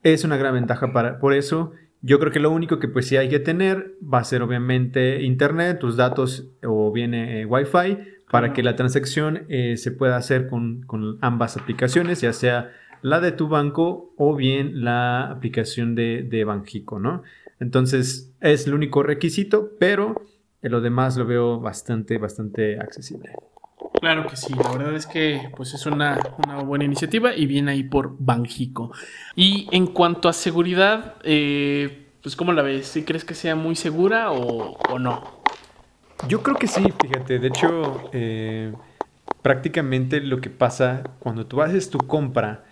es 0.04 0.24
una 0.24 0.38
gran 0.38 0.54
ventaja 0.54 0.94
para, 0.94 1.20
por 1.20 1.34
eso. 1.34 1.74
Yo 2.02 2.20
creo 2.20 2.32
que 2.32 2.40
lo 2.40 2.52
único 2.52 2.80
que 2.80 2.88
pues 2.88 3.08
sí 3.08 3.18
hay 3.18 3.30
que 3.30 3.40
tener 3.40 3.94
va 4.02 4.20
a 4.20 4.24
ser 4.24 4.42
obviamente 4.42 5.22
internet, 5.22 5.80
tus 5.80 5.98
datos 5.98 6.50
o 6.64 6.92
viene 6.92 7.42
eh, 7.42 7.46
Wi-Fi 7.46 7.98
para 8.32 8.54
que 8.54 8.64
la 8.64 8.76
transacción 8.76 9.44
eh, 9.50 9.78
se 9.78 9.92
pueda 9.92 10.18
hacer 10.18 10.48
con, 10.48 10.82
con, 10.84 11.20
ambas 11.22 11.58
aplicaciones, 11.58 12.22
ya 12.22 12.34
sea 12.34 12.72
la 13.02 13.20
de 13.20 13.34
tu 13.34 13.50
banco 13.50 14.14
o 14.18 14.36
bien 14.36 14.84
la 14.84 15.30
aplicación 15.30 15.94
de, 15.96 16.24
de 16.24 16.44
Banjico, 16.44 16.98
¿no? 17.00 17.24
Entonces 17.60 18.34
es 18.40 18.66
el 18.66 18.74
único 18.74 19.04
requisito, 19.04 19.72
pero 19.80 20.26
lo 20.62 20.82
demás 20.82 21.18
lo 21.18 21.26
veo 21.26 21.60
bastante, 21.60 22.18
bastante 22.18 22.80
accesible. 22.80 23.32
Claro 24.00 24.28
que 24.28 24.36
sí, 24.36 24.54
la 24.54 24.72
verdad 24.72 24.96
es 24.96 25.08
que 25.08 25.50
pues 25.56 25.74
es 25.74 25.86
una, 25.86 26.18
buena 26.66 26.86
iniciativa 26.86 27.36
y 27.36 27.46
viene 27.46 27.72
ahí 27.72 27.84
por 27.84 28.16
Banjico. 28.20 28.92
Y 29.36 29.68
en 29.72 29.88
cuanto 29.88 30.30
a 30.30 30.34
seguridad, 30.34 31.16
eh, 31.24 32.08
pues 32.22 32.36
¿cómo 32.36 32.54
la 32.54 32.62
ves? 32.62 32.88
¿Sí 32.88 33.04
crees 33.04 33.26
que 33.26 33.34
sea 33.34 33.56
muy 33.56 33.76
segura 33.76 34.32
o, 34.32 35.00
no? 35.00 35.42
Yo 36.28 36.44
creo 36.44 36.56
que 36.56 36.68
sí, 36.68 36.84
fíjate, 37.02 37.40
de 37.40 37.48
hecho 37.48 38.10
eh, 38.14 38.74
prácticamente 39.42 40.22
lo 40.22 40.40
que 40.40 40.52
pasa 40.52 41.04
cuando 41.20 41.48
tú 41.48 41.62
haces 41.62 41.90
tu 41.90 41.98
compra 41.98 42.66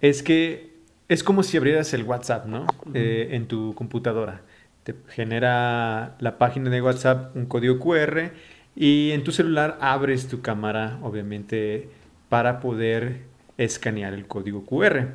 es 0.00 0.22
que 0.22 0.76
es 1.08 1.24
como 1.24 1.42
si 1.42 1.56
abrieras 1.56 1.92
el 1.94 2.04
WhatsApp, 2.04 2.46
¿no? 2.46 2.66
Eh, 2.94 3.28
en 3.32 3.46
tu 3.46 3.74
computadora. 3.74 4.42
Te 4.84 4.94
genera 5.08 6.16
la 6.20 6.38
página 6.38 6.70
de 6.70 6.80
WhatsApp 6.80 7.34
un 7.34 7.46
código 7.46 7.78
QR 7.80 8.32
y 8.76 9.12
en 9.12 9.24
tu 9.24 9.32
celular 9.32 9.78
abres 9.80 10.28
tu 10.28 10.42
cámara, 10.42 10.98
obviamente, 11.02 11.88
para 12.28 12.60
poder 12.60 13.22
escanear 13.56 14.12
el 14.12 14.26
código 14.26 14.66
QR. 14.66 15.14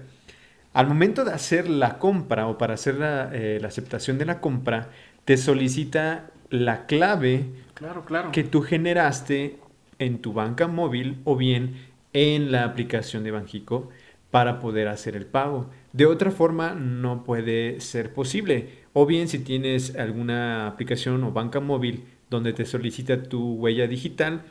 Al 0.74 0.88
momento 0.88 1.24
de 1.24 1.32
hacer 1.32 1.70
la 1.70 2.00
compra 2.00 2.48
o 2.48 2.58
para 2.58 2.74
hacer 2.74 2.96
la, 2.96 3.30
eh, 3.32 3.62
aceptación 3.64 4.18
de 4.18 4.26
la 4.26 4.42
compra, 4.42 4.90
te 5.26 5.38
solicita 5.38 6.32
la 6.50 6.88
clave 6.88 7.46
claro, 7.76 8.04
claro. 8.04 8.32
que 8.32 8.44
tú 8.44 8.62
generaste 8.62 9.60
en 10.00 10.20
tu 10.20 10.34
banca 10.34 10.68
móvil 10.68 11.22
o 11.24 11.36
bien 11.36 11.76
en 12.14 12.52
la 12.52 12.64
aplicación 12.64 13.24
de 13.24 13.32
Banjico 13.32 13.90
para 14.32 14.60
poder 14.60 14.88
hacer 14.88 15.16
el 15.16 15.26
pago. 15.26 15.70
De 15.94 16.06
otra 16.06 16.32
forma 16.32 16.74
no 16.74 17.24
puede 17.24 17.80
ser 17.80 18.14
posible. 18.14 18.82
O 18.94 19.06
bien 19.06 19.28
si 19.28 19.40
tienes 19.40 19.96
alguna 19.96 20.68
aplicación 20.68 21.24
o 21.24 21.32
banca 21.32 21.60
móvil 21.60 22.06
donde 22.32 22.54
te 22.54 22.66
solicita 22.66 23.22
tu 23.22 23.56
huella 23.56 23.86
digital, 23.86 24.42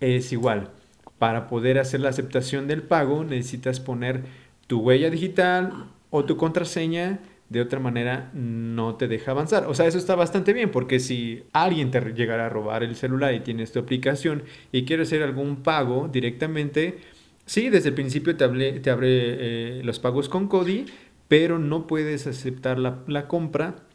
es 0.00 0.32
igual. 0.32 0.70
Para 1.18 1.48
poder 1.48 1.78
hacer 1.78 2.00
la 2.00 2.10
aceptación 2.10 2.68
del 2.68 2.82
pago 2.82 3.24
necesitas 3.24 3.80
poner 3.80 4.22
tu 4.68 4.80
huella 4.80 5.10
digital 5.10 5.86
o 6.10 6.24
tu 6.24 6.38
contraseña. 6.38 7.18
De 7.48 7.60
otra 7.62 7.80
manera 7.80 8.30
no 8.34 8.94
te 8.96 9.08
deja 9.08 9.32
avanzar. 9.32 9.66
O 9.66 9.74
sea, 9.74 9.86
eso 9.86 9.98
está 9.98 10.14
bastante 10.14 10.52
bien 10.52 10.70
porque 10.70 11.00
si 11.00 11.42
alguien 11.52 11.90
te 11.90 12.00
llegara 12.12 12.46
a 12.46 12.48
robar 12.50 12.84
el 12.84 12.94
celular 12.94 13.34
y 13.34 13.40
tienes 13.40 13.72
tu 13.72 13.80
aplicación 13.80 14.44
y 14.70 14.84
quieres 14.84 15.08
hacer 15.08 15.22
algún 15.22 15.62
pago 15.62 16.08
directamente, 16.12 16.98
sí, 17.46 17.68
desde 17.68 17.88
el 17.88 17.94
principio 17.94 18.36
te, 18.36 18.46
te 18.80 18.90
abre 18.90 19.08
eh, 19.10 19.80
los 19.82 19.98
pagos 19.98 20.28
con 20.28 20.46
CODI, 20.46 20.86
pero 21.26 21.58
no 21.58 21.86
puedes 21.86 22.26
aceptar 22.26 22.78
la 22.78 23.26
compra 23.26 23.87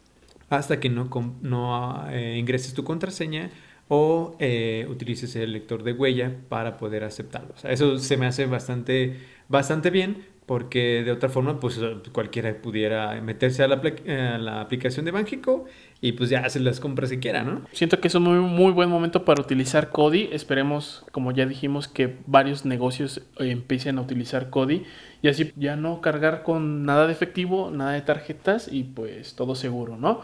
hasta 0.50 0.80
que 0.80 0.90
no, 0.90 1.10
no 1.42 2.06
eh, 2.10 2.38
ingreses 2.38 2.74
tu 2.74 2.84
contraseña 2.84 3.50
o 3.88 4.36
eh, 4.40 4.88
utilices 4.90 5.36
el 5.36 5.54
lector 5.54 5.84
de 5.84 5.94
huella 5.94 6.36
para 6.50 6.78
poder 6.78 7.04
aceptarlo. 7.04 7.54
eso 7.64 8.00
se 8.00 8.18
me 8.18 8.26
hace 8.26 8.46
bastante, 8.46 9.18
bastante 9.50 9.90
bien 9.90 10.26
porque 10.46 11.04
de 11.04 11.12
otra 11.12 11.30
forma 11.30 11.60
pues 11.60 11.80
cualquiera 12.12 12.54
pudiera 12.62 13.20
meterse 13.22 13.64
a 13.64 13.68
la, 13.68 14.62
aplicación 14.62 15.06
de 15.06 15.12
Banjico 15.12 15.66
y 16.04 16.12
pues 16.12 16.30
ya 16.30 16.42
hacer 16.42 16.64
las 16.64 16.82
compras 16.82 17.10
que 17.10 17.20
quiera, 17.20 17.44
¿no? 17.44 17.62
Siento 17.72 18.02
que 18.02 18.10
es 18.10 18.16
un 18.16 18.24
muy, 18.24 18.74
buen 18.74 18.90
momento 18.90 19.24
para 19.24 19.42
utilizar 19.42 19.90
Cody. 19.90 20.28
Esperemos, 20.34 21.06
como 21.14 21.32
ya 21.32 21.46
dijimos, 21.46 21.88
que 21.88 22.18
varios 22.28 22.66
negocios 22.66 23.22
empiecen 23.40 23.98
a 23.98 24.02
utilizar 24.02 24.50
Cody 24.50 24.84
y 25.22 25.30
así 25.30 25.54
ya 25.56 25.78
no 25.78 26.02
cargar 26.02 26.44
con 26.44 26.84
nada 26.84 27.08
de 27.08 27.14
efectivo, 27.14 27.72
nada 27.72 27.94
de 27.94 28.02
tarjetas 28.02 28.68
y 28.70 28.84
pues 28.84 29.36
todo 29.38 29.56
seguro, 29.56 29.96
¿no? 29.96 30.20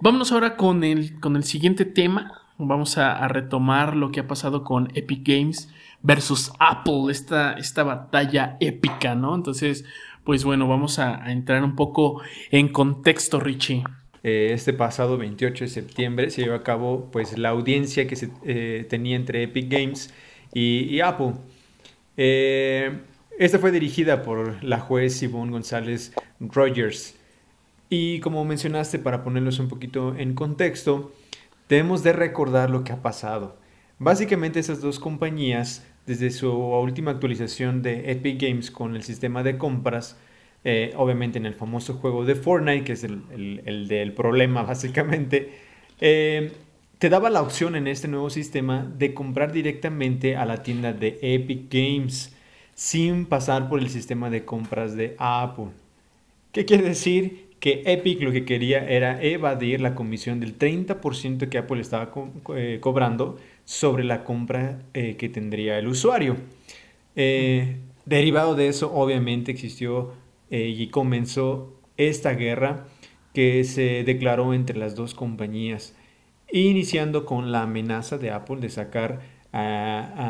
Vámonos 0.00 0.30
ahora 0.30 0.56
con 0.56 0.84
el, 0.84 1.18
con 1.18 1.34
el 1.34 1.42
siguiente 1.42 1.84
tema. 1.84 2.42
Vamos 2.56 2.96
a, 2.96 3.26
retomar 3.26 3.96
lo 3.96 4.12
que 4.12 4.20
ha 4.20 4.28
pasado 4.28 4.62
con 4.62 4.90
Epic 4.94 5.26
Games 5.26 5.68
versus 6.02 6.52
Apple, 6.60 7.10
esta, 7.10 7.54
esta 7.54 7.82
batalla 7.82 8.56
épica, 8.60 9.16
¿no? 9.16 9.34
Entonces, 9.34 9.84
pues 10.22 10.44
bueno, 10.44 10.68
vamos 10.68 11.00
a, 11.00 11.32
entrar 11.32 11.64
un 11.64 11.74
poco 11.74 12.22
en 12.52 12.68
contexto, 12.68 13.40
Richie. 13.40 13.82
Eh, 14.28 14.52
este 14.52 14.72
pasado 14.72 15.18
28 15.18 15.66
de 15.66 15.70
septiembre 15.70 16.30
se 16.30 16.42
llevó 16.42 16.56
a 16.56 16.64
cabo 16.64 17.08
pues 17.12 17.38
la 17.38 17.50
audiencia 17.50 18.08
que 18.08 18.16
se 18.16 18.28
eh, 18.44 18.84
tenía 18.90 19.14
entre 19.14 19.44
Epic 19.44 19.70
Games 19.70 20.12
y, 20.52 20.98
Apple. 20.98 21.34
Eh, 22.16 23.02
esta 23.38 23.60
fue 23.60 23.70
dirigida 23.70 24.24
por 24.24 24.64
la 24.64 24.80
juez 24.80 25.20
Yvonne 25.20 25.52
González 25.52 26.12
Rogers. 26.40 27.14
Y 27.88 28.18
como 28.18 28.44
mencionaste, 28.44 28.98
para 28.98 29.22
ponerlos 29.22 29.60
un 29.60 29.68
poquito 29.68 30.16
en 30.16 30.34
contexto, 30.34 31.12
debemos 31.68 32.02
de 32.02 32.12
recordar 32.12 32.68
lo 32.68 32.82
que 32.82 32.92
ha 32.92 33.02
pasado. 33.02 33.56
Básicamente 34.00 34.58
esas 34.58 34.80
dos 34.80 34.98
compañías, 34.98 35.86
desde 36.04 36.32
su 36.32 36.50
última 36.50 37.12
actualización 37.12 37.80
de 37.80 38.10
Epic 38.10 38.42
Games 38.42 38.72
con 38.72 38.96
el 38.96 39.04
sistema 39.04 39.44
de 39.44 39.56
compras, 39.56 40.16
eh, 40.68 40.92
obviamente 40.96 41.38
en 41.38 41.46
el 41.46 41.54
famoso 41.54 41.94
juego 41.94 42.24
de 42.24 42.34
Fortnite, 42.34 42.82
que 42.82 42.94
es 42.94 43.04
el, 43.04 43.86
del 43.86 44.12
problema 44.12 44.62
básicamente, 44.64 45.52
eh, 46.00 46.50
te 46.98 47.08
daba 47.08 47.30
la 47.30 47.40
opción 47.40 47.76
en 47.76 47.86
este 47.86 48.08
nuevo 48.08 48.30
sistema 48.30 48.84
de 48.98 49.14
comprar 49.14 49.52
directamente 49.52 50.34
a 50.34 50.44
la 50.44 50.64
tienda 50.64 50.92
de 50.92 51.20
Epic 51.22 51.72
Games 51.72 52.34
sin 52.74 53.26
pasar 53.26 53.68
por 53.68 53.78
el 53.78 53.90
sistema 53.90 54.28
de 54.28 54.44
compras 54.44 54.96
de 54.96 55.14
Apple. 55.18 55.68
¿Qué 56.50 56.64
quiere 56.64 56.82
decir? 56.82 57.50
Que 57.60 57.84
Epic 57.86 58.20
lo 58.22 58.32
que 58.32 58.44
quería 58.44 58.84
era 58.88 59.22
evadir 59.22 59.80
la 59.80 59.94
comisión 59.94 60.40
del 60.40 60.58
30% 60.58 61.48
que 61.48 61.58
Apple 61.58 61.80
estaba 61.80 62.10
eh, 62.56 62.78
cobrando 62.80 63.38
sobre 63.64 64.02
la 64.02 64.24
compra 64.24 64.80
que 64.92 65.30
tendría 65.32 65.78
el 65.78 65.86
usuario. 65.86 66.36
Derivado 67.14 68.56
de 68.56 68.68
eso, 68.68 68.92
obviamente 68.92 69.52
existió 69.52 70.12
y 70.50 70.88
comenzó 70.88 71.80
esta 71.96 72.32
guerra 72.32 72.86
que 73.32 73.64
se 73.64 74.04
declaró 74.04 74.54
entre 74.54 74.78
las 74.78 74.94
dos 74.94 75.14
compañías, 75.14 75.94
iniciando 76.52 77.26
con 77.26 77.52
la 77.52 77.62
amenaza 77.62 78.18
de 78.18 78.30
Apple 78.30 78.60
de 78.60 78.70
sacar 78.70 79.20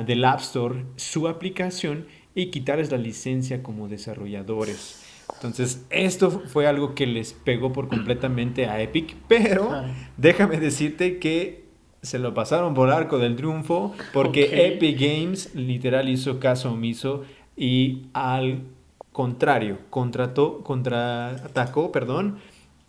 del 0.06 0.24
App 0.24 0.40
Store 0.40 0.84
su 0.96 1.28
aplicación 1.28 2.06
y 2.34 2.46
quitarles 2.46 2.90
la 2.90 2.98
licencia 2.98 3.62
como 3.62 3.88
desarrolladores. 3.88 5.02
Entonces, 5.34 5.84
esto 5.90 6.30
fue 6.30 6.66
algo 6.66 6.94
que 6.94 7.06
les 7.06 7.32
pegó 7.32 7.72
por 7.72 7.88
completamente 7.88 8.66
a 8.66 8.80
Epic, 8.80 9.16
pero 9.26 9.70
déjame 10.16 10.58
decirte 10.58 11.18
que 11.18 11.64
se 12.02 12.18
lo 12.18 12.34
pasaron 12.34 12.74
por 12.74 12.90
arco 12.90 13.18
del 13.18 13.34
triunfo 13.34 13.92
porque 14.12 14.68
Epic 14.68 15.00
Games 15.00 15.54
literal 15.54 16.08
hizo 16.08 16.38
caso 16.38 16.72
omiso 16.72 17.24
y 17.56 18.06
al 18.12 18.62
contrario, 19.16 19.78
contrató, 19.88 20.62
contraatacó, 20.62 21.90
perdón, 21.90 22.36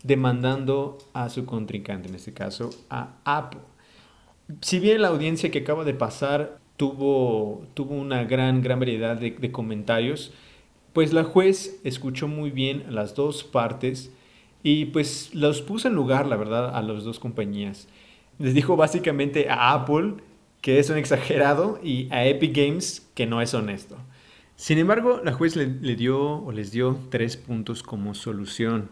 demandando 0.03 0.97
a 1.13 1.29
su 1.29 1.45
contrincante, 1.45 2.09
en 2.09 2.15
este 2.15 2.33
caso 2.33 2.69
a 2.89 3.13
Apple. 3.23 3.61
Si 4.59 4.79
bien 4.79 5.01
la 5.01 5.07
audiencia 5.07 5.51
que 5.51 5.59
acaba 5.59 5.85
de 5.85 5.93
pasar 5.93 6.59
tuvo, 6.75 7.65
tuvo 7.75 7.95
una 7.95 8.25
gran, 8.25 8.61
gran 8.61 8.77
variedad 8.77 9.15
de, 9.15 9.51
comentarios, 9.53 10.33
pues 10.91 11.13
la 11.13 11.23
juez 11.23 11.79
escuchó 11.85 12.27
muy 12.27 12.51
bien 12.51 12.83
las 12.89 13.15
dos 13.15 13.45
partes 13.45 14.11
y 14.63 14.87
pues 14.87 15.33
los 15.33 15.61
puso 15.61 15.87
en 15.87 15.95
lugar, 15.95 16.27
la 16.27 16.35
verdad, 16.35 16.75
a 16.75 16.81
las 16.81 17.05
dos 17.05 17.19
compañías. 17.19 17.87
Les 18.37 18.53
dijo 18.53 18.75
básicamente 18.75 19.47
a 19.49 19.71
Apple 19.71 20.15
que 20.59 20.79
es 20.79 20.89
un 20.89 20.97
exagerado 20.97 21.79
y 21.81 22.09
a 22.11 22.25
Epic 22.25 22.53
Games 22.53 23.09
que 23.15 23.25
no 23.25 23.41
es 23.41 23.53
honesto. 23.53 23.95
Sin 24.57 24.79
embargo, 24.79 25.21
la 25.23 25.33
juez 25.33 25.55
le, 25.55 25.67
dio 25.95 26.19
o 26.19 26.51
les 26.51 26.71
dio 26.71 26.99
tres 27.11 27.37
puntos 27.37 27.83
como 27.83 28.15
solución. 28.15 28.89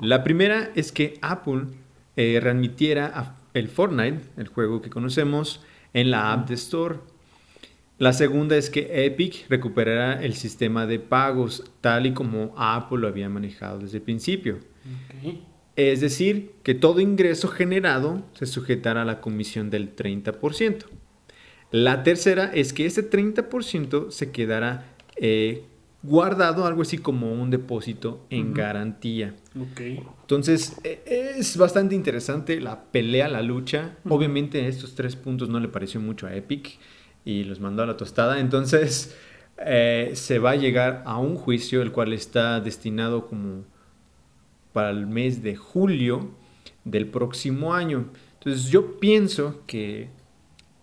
La 0.00 0.22
primera 0.22 0.70
es 0.76 0.92
que 0.92 1.18
Apple 1.20 1.64
eh, 2.14 2.38
readmitiera 2.40 3.34
el 3.54 3.66
Fortnite, 3.66 4.20
el 4.36 4.46
juego 4.46 4.80
que 4.80 4.88
conocemos, 4.88 5.64
en 5.94 6.12
la 6.12 6.32
App 6.32 6.48
de 6.48 6.54
Store. 6.54 7.00
La 7.98 8.12
segunda 8.12 8.56
es 8.56 8.70
que 8.70 9.04
Epic 9.04 9.46
recuperará 9.48 10.22
el 10.22 10.34
sistema 10.34 10.86
de 10.86 11.00
pagos 11.00 11.64
tal 11.80 12.06
y 12.06 12.12
como 12.12 12.54
Apple 12.56 12.98
lo 12.98 13.08
había 13.08 13.28
manejado 13.28 13.80
desde 13.80 13.96
el 13.96 14.04
principio. 14.04 14.60
Es 15.74 16.00
decir, 16.00 16.52
que 16.62 16.74
todo 16.74 17.00
ingreso 17.00 17.48
generado 17.48 18.22
se 18.34 18.46
sujetará 18.46 19.02
a 19.02 19.04
la 19.04 19.20
comisión 19.20 19.70
del 19.70 19.96
30%. 19.96 20.84
La 21.70 22.02
tercera 22.02 22.50
es 22.54 22.72
que 22.72 22.86
ese 22.86 23.08
30% 23.08 24.10
se 24.10 24.30
quedará 24.30 24.84
eh, 25.16 25.64
guardado 26.02 26.64
algo 26.64 26.82
así 26.82 26.98
como 26.98 27.32
un 27.32 27.50
depósito 27.50 28.24
en 28.30 28.54
garantía. 28.54 29.34
Ok. 29.60 29.80
Entonces, 30.22 30.76
e- 30.84 31.02
es 31.36 31.56
bastante 31.56 31.94
interesante 31.94 32.60
la 32.60 32.84
pelea, 32.84 33.28
la 33.28 33.42
lucha. 33.42 33.96
Obviamente 34.08 34.66
estos 34.68 34.94
tres 34.94 35.16
puntos 35.16 35.48
no 35.48 35.60
le 35.60 35.68
pareció 35.68 36.00
mucho 36.00 36.26
a 36.26 36.34
Epic 36.34 36.78
y 37.24 37.44
los 37.44 37.60
mandó 37.60 37.82
a 37.82 37.86
la 37.86 37.96
tostada. 37.96 38.40
Entonces, 38.40 39.14
eh, 39.58 40.12
se 40.14 40.38
va 40.38 40.52
a 40.52 40.56
llegar 40.56 41.02
a 41.04 41.18
un 41.18 41.36
juicio, 41.36 41.82
el 41.82 41.92
cual 41.92 42.12
está 42.12 42.60
destinado 42.60 43.26
como 43.26 43.64
para 44.72 44.90
el 44.90 45.06
mes 45.06 45.42
de 45.42 45.56
julio 45.56 46.30
del 46.84 47.08
próximo 47.08 47.74
año. 47.74 48.06
Entonces, 48.34 48.70
yo 48.70 48.98
pienso 49.00 49.62
que 49.66 50.08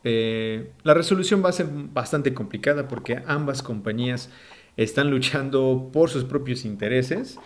eh, 0.05 0.69
la 0.83 0.93
resolución 0.93 1.43
va 1.43 1.49
a 1.49 1.51
ser 1.51 1.67
bastante 1.93 2.33
complicada 2.33 2.87
porque 2.87 3.21
ambas 3.27 3.61
compañías 3.61 4.29
están 4.77 5.09
luchando 5.09 5.89
por 5.91 6.09
sus 6.09 6.23
propios 6.25 6.63
intereses, 6.65 7.37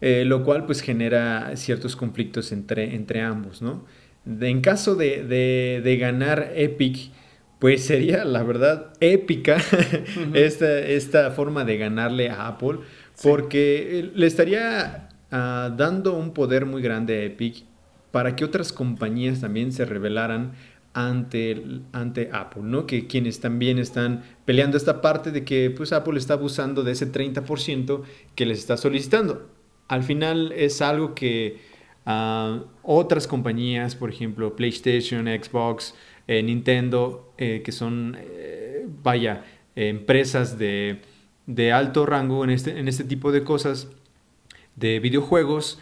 eh, 0.00 0.24
lo 0.24 0.42
cual 0.44 0.66
pues 0.66 0.80
genera 0.82 1.56
ciertos 1.56 1.94
conflictos 1.96 2.52
entre, 2.52 2.94
entre 2.94 3.20
ambos, 3.22 3.60
¿no? 3.62 3.84
De- 4.24 4.48
en 4.48 4.60
caso 4.60 4.94
de, 4.96 5.24
de- 5.24 5.80
de 5.84 5.96
ganar 5.96 6.52
Epic, 6.54 7.10
pues 7.58 7.84
sería 7.84 8.24
la 8.36 8.42
verdad 8.44 8.92
épica 9.00 9.58
esta, 10.34 10.78
esta 10.80 11.30
forma 11.32 11.64
de 11.64 11.76
ganarle 11.76 12.30
a 12.30 12.46
Apple, 12.46 12.78
porque 13.22 13.98
eh, 14.00 14.10
le 14.14 14.26
estaría 14.26 15.08
ah, 15.30 15.74
dando 15.76 16.14
un 16.16 16.32
poder 16.32 16.66
muy 16.66 16.82
grande 16.82 17.14
a 17.18 17.22
Epic 17.24 17.64
para 18.12 18.34
que 18.34 18.44
otras 18.44 18.72
compañías 18.72 19.40
también 19.40 19.72
se 19.72 19.84
rebelaran 19.84 20.52
ante, 20.92 21.62
ante 21.92 22.30
Apple, 22.32 22.62
¿no? 22.64 22.86
Que 22.86 23.06
quienes 23.06 23.40
también 23.40 23.78
están 23.78 24.24
peleando 24.44 24.76
esta 24.76 25.00
parte 25.00 25.30
de 25.30 25.44
que 25.44 25.70
pues 25.70 25.92
Apple 25.92 26.18
está 26.18 26.34
abusando 26.34 26.82
de 26.82 26.92
ese 26.92 27.10
30% 27.10 28.02
que 28.34 28.46
les 28.46 28.58
está 28.58 28.76
solicitando. 28.76 29.48
Al 29.88 30.02
final 30.02 30.52
es 30.52 30.82
algo 30.82 31.14
que 31.14 31.58
ah, 32.06 32.64
otras 32.82 33.26
compañías, 33.26 33.94
por 33.94 34.10
ejemplo, 34.10 34.56
PlayStation, 34.56 35.26
Xbox, 35.26 35.94
eh, 36.26 36.42
Nintendo, 36.42 37.32
eh, 37.38 37.62
que 37.64 37.72
son, 37.72 38.16
eh, 38.20 38.86
vaya, 39.02 39.44
empresas 39.76 40.58
de, 40.58 41.00
de 41.46 41.72
alto 41.72 42.06
rango 42.06 42.44
en 42.44 42.50
este, 42.50 42.78
en 42.78 42.88
este 42.88 43.04
tipo 43.04 43.32
de 43.32 43.44
cosas, 43.44 43.88
de 44.76 45.00
videojuegos, 45.00 45.80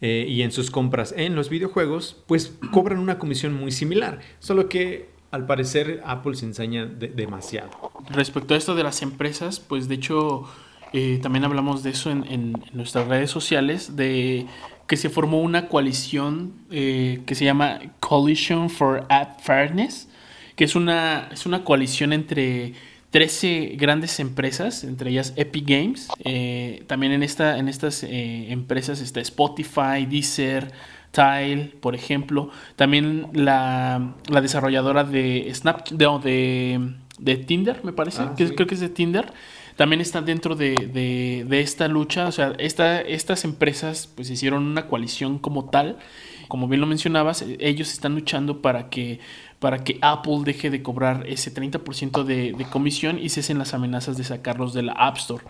eh, 0.00 0.26
y 0.28 0.42
en 0.42 0.52
sus 0.52 0.70
compras 0.70 1.14
en 1.16 1.34
los 1.34 1.48
videojuegos, 1.50 2.16
pues 2.26 2.52
cobran 2.72 2.98
una 2.98 3.18
comisión 3.18 3.54
muy 3.54 3.72
similar. 3.72 4.20
Solo 4.38 4.68
que 4.68 5.08
al 5.30 5.46
parecer 5.46 6.00
Apple 6.04 6.34
se 6.34 6.46
ensaña 6.46 6.86
de- 6.86 7.08
demasiado. 7.08 7.70
Respecto 8.08 8.54
a 8.54 8.56
esto 8.56 8.74
de 8.74 8.82
las 8.82 9.02
empresas, 9.02 9.60
pues 9.60 9.88
de 9.88 9.94
hecho 9.96 10.44
eh, 10.92 11.18
también 11.22 11.44
hablamos 11.44 11.82
de 11.82 11.90
eso 11.90 12.10
en 12.10 12.54
nuestras 12.72 13.06
redes 13.06 13.30
sociales, 13.30 13.94
de 13.96 14.46
que 14.88 14.96
se 14.96 15.08
formó 15.08 15.40
una 15.40 15.68
coalición 15.68 16.52
eh, 16.72 17.20
que 17.26 17.36
se 17.36 17.44
llama 17.44 17.78
Coalition 18.00 18.68
for 18.70 19.06
App 19.08 19.40
Fairness, 19.40 20.08
que 20.56 20.64
es 20.64 20.74
una, 20.74 21.28
es 21.30 21.46
una 21.46 21.62
coalición 21.62 22.12
entre 22.12 22.74
13 23.10 23.74
grandes 23.76 24.20
empresas, 24.20 24.84
entre 24.84 25.10
ellas 25.10 25.32
Epic 25.36 25.66
Games. 25.66 26.08
Eh, 26.24 26.84
también 26.86 27.12
en, 27.12 27.22
esta, 27.22 27.58
en 27.58 27.68
estas 27.68 28.02
eh, 28.04 28.52
empresas 28.52 29.00
está 29.00 29.20
Spotify, 29.20 30.06
Deezer, 30.08 30.72
Tile, 31.10 31.72
por 31.80 31.94
ejemplo. 31.96 32.50
También 32.76 33.26
la, 33.32 34.14
la 34.28 34.40
desarrolladora 34.40 35.02
de 35.04 35.50
Snap, 35.52 35.88
de, 35.90 36.06
de, 36.22 36.90
de 37.18 37.36
Tinder, 37.36 37.80
me 37.84 37.92
parece, 37.92 38.22
Ah, 38.22 38.34
que 38.36 38.46
sí. 38.46 38.54
creo 38.54 38.68
que 38.68 38.74
es 38.74 38.80
de 38.80 38.88
Tinder. 38.90 39.32
También 39.80 40.02
está 40.02 40.20
dentro 40.20 40.56
de, 40.56 40.74
de- 41.48 41.60
esta 41.60 41.88
lucha. 41.88 42.26
O 42.28 42.32
sea, 42.32 42.52
esta, 42.58 43.00
estas 43.00 43.46
empresas 43.46 44.06
pues 44.14 44.28
hicieron 44.28 44.64
una 44.66 44.86
coalición 44.88 45.38
como 45.38 45.70
tal. 45.70 45.96
Como 46.48 46.68
bien 46.68 46.82
lo 46.82 46.86
mencionabas, 46.86 47.40
eh, 47.40 47.56
ellos 47.60 47.90
están 47.90 48.14
luchando 48.14 48.60
para 48.60 48.90
que, 48.90 49.20
para 49.58 49.82
que 49.82 49.98
Apple 50.02 50.40
deje 50.44 50.68
de 50.68 50.82
cobrar 50.82 51.24
ese 51.26 51.50
30% 51.54 52.24
de, 52.24 52.52
de 52.52 52.64
comisión 52.66 53.18
y 53.18 53.30
cesen 53.30 53.56
las 53.58 53.72
amenazas 53.72 54.18
de 54.18 54.24
sacarlos 54.24 54.74
de 54.74 54.82
la 54.82 54.92
App 54.92 55.16
Store. 55.16 55.44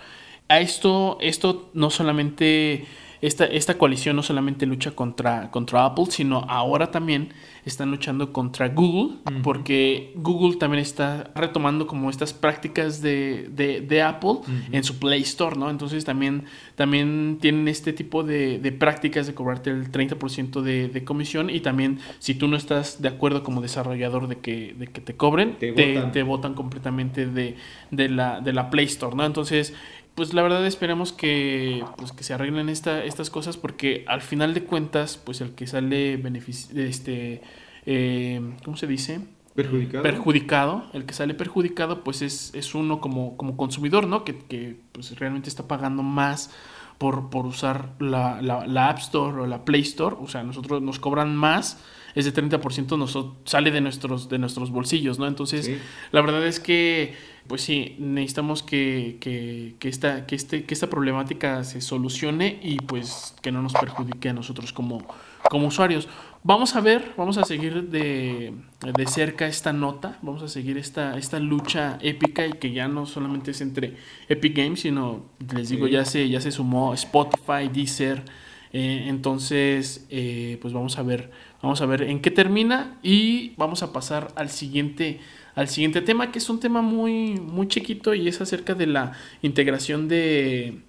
A 0.49 0.61
esto, 0.61 1.19
esto 1.21 1.71
no 1.75 1.91
solamente, 1.91 2.87
esta, 3.23 3.47
esta 3.47 3.79
coalición 3.79 4.15
no 4.15 4.23
solamente 4.23 4.65
lucha 4.67 4.93
contra, 4.93 5.51
contra 5.51 5.85
Apple, 5.87 6.07
sino 6.11 6.45
ahora 6.49 6.93
también 6.93 7.33
están 7.65 7.91
luchando 7.91 8.33
contra 8.33 8.69
Google, 8.69 9.17
porque 9.43 10.13
Google 10.17 10.57
también 10.57 10.81
está 10.83 11.31
retomando 11.35 11.87
como 11.87 12.09
estas 12.11 12.33
prácticas 12.33 13.03
de, 13.03 13.49
de- 13.55 13.81
de 13.81 14.03
Apple 14.03 14.41
en 14.73 14.83
su 14.85 14.99
Play 14.99 15.23
Store, 15.23 15.57
¿no? 15.57 15.69
Entonces 15.71 16.05
también, 16.05 16.45
también 16.75 17.39
tienen 17.41 17.69
este 17.69 17.93
tipo 17.93 18.23
de, 18.23 18.59
de 18.59 18.73
prácticas 18.73 19.27
de 19.27 19.35
cobrarte 19.35 19.71
el 19.71 19.91
30% 19.93 20.63
de, 20.63 20.89
de 20.89 21.05
comisión 21.05 21.51
y 21.51 21.61
también 21.61 21.99
si 22.19 22.35
tú 22.35 22.49
no 22.49 22.57
estás 22.57 23.03
de 23.03 23.09
acuerdo 23.09 23.43
como 23.43 23.61
desarrollador 23.61 24.29
de 24.29 24.37
que, 24.39 24.75
de 24.79 24.87
que 24.87 25.01
te 25.01 25.15
cobren, 25.15 25.57
Te 25.59 25.73
te, 26.13 26.23
botan 26.23 26.55
completamente 26.55 27.27
de, 27.27 27.57
de, 27.91 28.09
la, 28.09 28.41
de 28.41 28.53
la 28.53 28.71
Play 28.71 28.87
Store, 28.87 29.15
¿no? 29.17 29.25
Entonces, 29.25 29.75
pues 30.21 30.35
la 30.35 30.43
verdad 30.43 30.67
esperemos 30.67 31.15
que, 31.15 31.83
pues, 31.97 32.13
que 32.13 32.25
se 32.25 32.35
arreglen 32.35 32.69
esta, 32.69 33.03
estas 33.05 33.31
cosas 33.31 33.57
porque 33.57 34.05
al 34.07 34.21
final 34.21 34.53
de 34.53 34.65
cuentas, 34.65 35.17
pues 35.17 35.41
el 35.41 35.55
que 35.55 35.67
sale 35.67 36.19
benefici 36.19 36.79
este, 36.79 37.41
eh, 37.87 38.39
¿cómo 38.63 38.77
se 38.77 38.87
dice? 38.87 39.23
¿Perjudicado? 39.55 40.03
Perjudicado, 40.03 40.85
el 40.93 41.07
que 41.07 41.15
sale 41.15 41.33
perjudicado, 41.33 42.05
pues 42.05 42.21
es, 42.21 42.55
es 42.55 42.75
uno 42.75 43.01
como, 43.01 43.39
como 43.39 43.57
consumidor, 43.57 44.07
¿no? 44.07 44.23
Que, 44.27 44.37
que, 44.37 44.77
pues 44.93 45.19
realmente 45.19 45.49
está 45.49 45.67
pagando 45.67 46.03
más 46.03 46.51
por, 46.99 47.31
por 47.31 47.47
usar 47.47 47.89
la, 47.99 48.43
la- 48.43 48.67
la 48.67 48.91
App 48.91 48.99
Store 48.99 49.41
o 49.41 49.47
la 49.47 49.65
Play 49.65 49.81
Store. 49.81 50.17
O 50.21 50.29
sea, 50.29 50.43
nosotros 50.43 50.83
nos 50.83 50.99
cobran 50.99 51.35
más, 51.35 51.83
ese 52.15 52.33
30% 52.35 52.99
nos 52.99 53.19
sale 53.45 53.71
de 53.71 53.81
nuestros, 53.81 54.29
de 54.29 54.39
nuestros 54.39 54.71
bolsillos, 54.71 55.19
¿no? 55.19 55.27
Entonces, 55.27 55.67
Sí. 55.67 55.79
la 56.13 56.21
verdad 56.21 56.47
es 56.47 56.61
que, 56.61 57.15
pues 57.47 57.63
sí, 57.63 57.97
necesitamos 57.99 58.63
que, 58.63 59.19
que, 59.21 59.75
que 59.79 59.89
esta, 59.89 60.27
que, 60.27 60.35
este, 60.37 60.65
que 60.65 60.75
esta 60.75 60.89
problemática 60.89 61.65
se 61.65 61.81
solucione 61.81 62.59
y 62.63 62.77
pues 62.77 63.35
que 63.43 63.53
no 63.53 63.63
nos 63.63 63.73
perjudique 63.75 64.29
a 64.29 64.33
nosotros 64.33 64.73
como, 64.73 65.03
como 65.51 65.67
usuarios. 65.69 66.09
Vamos 66.43 66.75
a 66.75 66.81
ver, 66.81 67.13
vamos 67.19 67.37
a 67.37 67.45
seguir 67.45 67.89
de, 67.91 68.55
de 68.97 69.07
cerca 69.07 69.47
esta 69.47 69.75
nota, 69.75 70.19
vamos 70.23 70.43
a 70.43 70.49
seguir 70.49 70.79
esta, 70.79 71.19
esta 71.19 71.39
lucha 71.39 71.99
épica 72.01 72.47
y 72.47 72.53
que 72.55 72.73
ya 72.73 72.89
no 72.89 73.05
solamente 73.05 73.51
es 73.51 73.61
entre 73.61 73.97
Epic 74.29 74.57
Games, 74.57 74.81
sino, 74.81 75.27
les 75.55 75.69
digo, 75.69 75.87
Sí. 75.87 75.93
ya 75.93 76.05
se, 76.07 76.29
ya 76.31 76.41
se 76.41 76.51
sumó 76.51 76.95
Spotify, 76.95 77.69
Deezer, 77.71 78.25
eh, 78.73 79.07
entonces, 79.09 80.07
eh, 80.11 80.59
pues 80.61 80.73
vamos 80.73 80.99
a 80.99 81.03
ver, 81.03 81.31
vamos 81.63 81.81
a 81.81 81.87
ver 81.87 82.03
en 82.03 82.21
qué 82.21 82.31
termina 82.31 82.99
y 83.03 83.53
vamos 83.57 83.83
a 83.83 83.93
pasar 83.93 84.33
al 84.37 84.49
siguiente, 84.51 85.21
al 85.55 85.69
siguiente 85.69 86.03
tema, 86.03 86.31
que 86.31 86.39
es 86.39 86.49
un 86.49 86.61
tema 86.61 86.81
muy, 86.81 87.35
muy 87.35 87.67
chiquito 87.67 88.15
y 88.15 88.29
es 88.29 88.41
acerca 88.41 88.75
de 88.75 88.87
la 88.87 89.13
integración 89.43 90.07
de, 90.07 90.83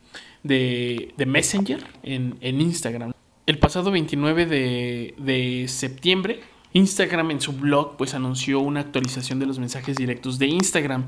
de, 0.44 1.14
de 1.18 1.26
Messenger 1.26 1.84
en, 2.04 2.36
en 2.42 2.62
Instagram. 2.62 3.14
El 3.48 3.58
pasado 3.58 3.90
29 3.90 4.46
de, 4.46 5.16
de 5.18 5.68
septiembre, 5.68 6.42
Instagram 6.74 7.32
en 7.32 7.42
su 7.42 7.54
blog 7.54 7.98
pues 7.98 8.14
anunció 8.14 8.60
una 8.60 8.82
actualización 8.82 9.40
de 9.40 9.48
los 9.48 9.58
mensajes 9.58 9.98
directos 9.98 10.38
de 10.38 10.46
Instagram 10.48 11.08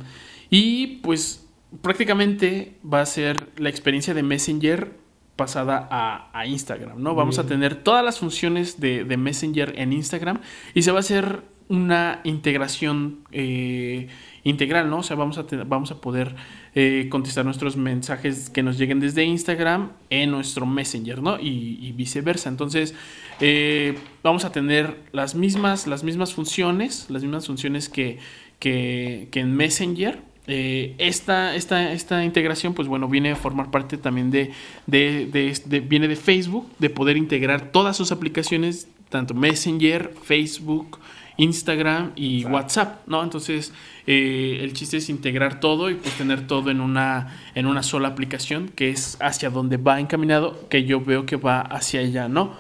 y 0.50 0.98
pues 0.98 1.48
prácticamente 1.82 2.76
va 2.84 3.02
a 3.02 3.06
ser 3.06 3.50
la 3.58 3.70
experiencia 3.70 4.14
de 4.14 4.24
Messenger 4.24 5.03
pasada 5.36 5.88
a, 5.90 6.30
a 6.38 6.46
Instagram, 6.46 7.02
¿no? 7.02 7.16
Vamos 7.16 7.40
a 7.40 7.44
Bien. 7.44 7.60
tener 7.60 7.76
todas 7.76 8.04
las 8.06 8.20
funciones 8.20 8.80
de, 8.80 9.04
de 9.04 9.18
Messenger 9.18 9.74
en 9.78 9.92
Instagram 9.94 10.40
y 10.74 10.84
se 10.84 10.92
va 10.92 10.98
a 10.98 11.00
hacer 11.00 11.42
una 11.70 12.20
integración 12.24 13.20
eh, 13.32 14.08
integral, 14.44 14.90
¿no? 14.90 14.98
O 15.00 15.04
sea, 15.04 15.16
vamos 15.16 15.38
a, 15.38 15.48
tener- 15.48 15.66
vamos 15.66 15.92
a 15.92 16.02
poder 16.02 16.36
eh, 16.76 17.08
contestar 17.10 17.46
nuestros 17.46 17.78
mensajes 17.78 18.50
que 18.50 18.62
nos 18.62 18.78
lleguen 18.78 19.00
desde 19.00 19.24
Instagram 19.24 19.92
en 20.10 20.30
nuestro 20.30 20.66
Messenger, 20.66 21.22
¿no? 21.22 21.40
Y, 21.40 21.80
y 21.82 21.94
viceversa. 21.94 22.50
Entonces, 22.50 22.94
eh, 23.40 23.98
vamos 24.22 24.44
a 24.46 24.52
tener 24.52 24.98
las 25.14 25.36
mismas, 25.36 25.88
las 25.88 26.04
mismas 26.04 26.34
funciones, 26.34 27.08
las 27.10 27.24
mismas 27.24 27.48
funciones 27.48 27.90
que, 27.90 28.20
que, 28.60 29.30
que 29.32 29.40
en 29.40 29.56
Messenger. 29.56 30.20
Eh, 30.48 30.96
esta, 30.98 31.56
esta, 31.56 31.94
esta 31.94 32.24
integración, 32.26 32.74
pues 32.74 32.88
bueno, 32.88 33.08
viene 33.08 33.32
a 33.32 33.36
formar 33.36 33.72
parte 33.72 33.98
también 33.98 34.30
de, 34.30 34.52
de, 34.88 35.26
de- 35.28 35.58
de- 35.66 35.80
viene 35.80 36.08
de 36.08 36.16
Facebook, 36.18 36.68
de 36.80 36.90
poder 36.90 37.16
integrar 37.18 37.72
todas 37.72 37.96
sus 37.96 38.12
aplicaciones, 38.12 38.88
tanto 39.10 39.34
Messenger, 39.34 40.14
Facebook, 40.24 41.00
Instagram 41.38 42.12
y 42.16 42.44
WhatsApp, 42.46 43.08
¿no? 43.08 43.24
Entonces, 43.24 43.72
eh, 44.06 44.60
el 44.62 44.74
chiste 44.74 44.98
es 44.98 45.10
integrar 45.10 45.60
todo 45.60 45.90
y 45.90 45.96
pues 45.96 46.14
tener 46.16 46.46
todo 46.46 46.70
en 46.70 46.80
una, 46.82 47.40
en 47.56 47.66
una 47.66 47.82
sola 47.82 48.10
aplicación, 48.10 48.68
que 48.76 48.90
es 48.90 49.18
hacia 49.22 49.50
donde 49.50 49.78
va 49.78 50.00
encaminado, 50.00 50.68
que 50.70 50.84
yo 50.84 51.00
veo 51.02 51.26
que 51.26 51.38
va 51.38 51.62
hacia 51.62 52.02
allá, 52.02 52.28
¿no? 52.28 52.56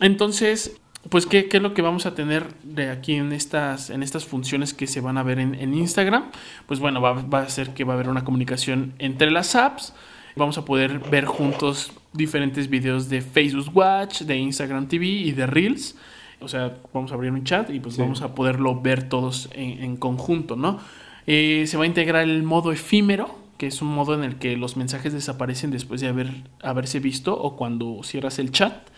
Entonces, 0.00 0.76
pues 1.10 1.26
¿qué, 1.26 1.48
¿qué, 1.48 1.58
es 1.58 1.62
lo 1.62 1.74
que 1.74 1.82
vamos 1.82 2.06
a 2.06 2.14
tener 2.14 2.46
de 2.62 2.90
aquí 2.90 3.14
en 3.14 3.32
estas, 3.32 3.90
en 3.90 4.02
estas 4.02 4.24
funciones 4.24 4.74
que 4.74 4.86
se 4.86 5.00
van 5.00 5.18
a 5.18 5.22
ver 5.22 5.38
en, 5.38 5.54
en 5.54 5.74
Instagram. 5.74 6.30
Pues 6.66 6.80
bueno, 6.80 7.00
va, 7.00 7.12
va, 7.12 7.40
a 7.40 7.48
ser 7.48 7.74
que 7.74 7.84
va 7.84 7.92
a 7.92 7.96
haber 7.96 8.08
una 8.08 8.24
comunicación 8.24 8.94
entre 8.98 9.30
las 9.30 9.54
apps. 9.54 9.94
Vamos 10.36 10.58
a 10.58 10.64
poder 10.64 10.98
ver 11.10 11.24
juntos 11.24 11.92
diferentes 12.12 12.68
videos 12.68 13.08
de 13.08 13.22
Facebook 13.22 13.70
Watch, 13.74 14.22
de 14.22 14.36
Instagram 14.36 14.88
TV 14.88 15.06
y 15.06 15.32
de 15.32 15.46
Reels. 15.46 15.96
O 16.40 16.48
sea, 16.48 16.76
vamos 16.92 17.12
a 17.12 17.14
abrir 17.14 17.32
un 17.32 17.44
chat 17.44 17.70
y 17.70 17.80
pues 17.80 17.94
sí. 17.94 18.02
vamos 18.02 18.22
a 18.22 18.34
poderlo 18.34 18.80
ver 18.80 19.08
todos 19.08 19.48
en, 19.54 19.82
en 19.82 19.96
conjunto, 19.96 20.56
¿no? 20.56 20.78
Eh, 21.26 21.64
se 21.66 21.76
va 21.76 21.84
a 21.84 21.86
integrar 21.86 22.22
el 22.22 22.42
modo 22.42 22.72
efímero, 22.72 23.38
que 23.58 23.66
es 23.66 23.82
un 23.82 23.88
modo 23.88 24.14
en 24.14 24.22
el 24.22 24.36
que 24.36 24.56
los 24.56 24.76
mensajes 24.76 25.12
desaparecen 25.12 25.70
después 25.70 26.00
de 26.00 26.08
haber, 26.08 26.30
haberse 26.62 27.00
visto 27.00 27.36
o 27.36 27.56
cuando 27.56 28.00
cierras 28.04 28.38
el 28.38 28.52
chat. 28.52 28.88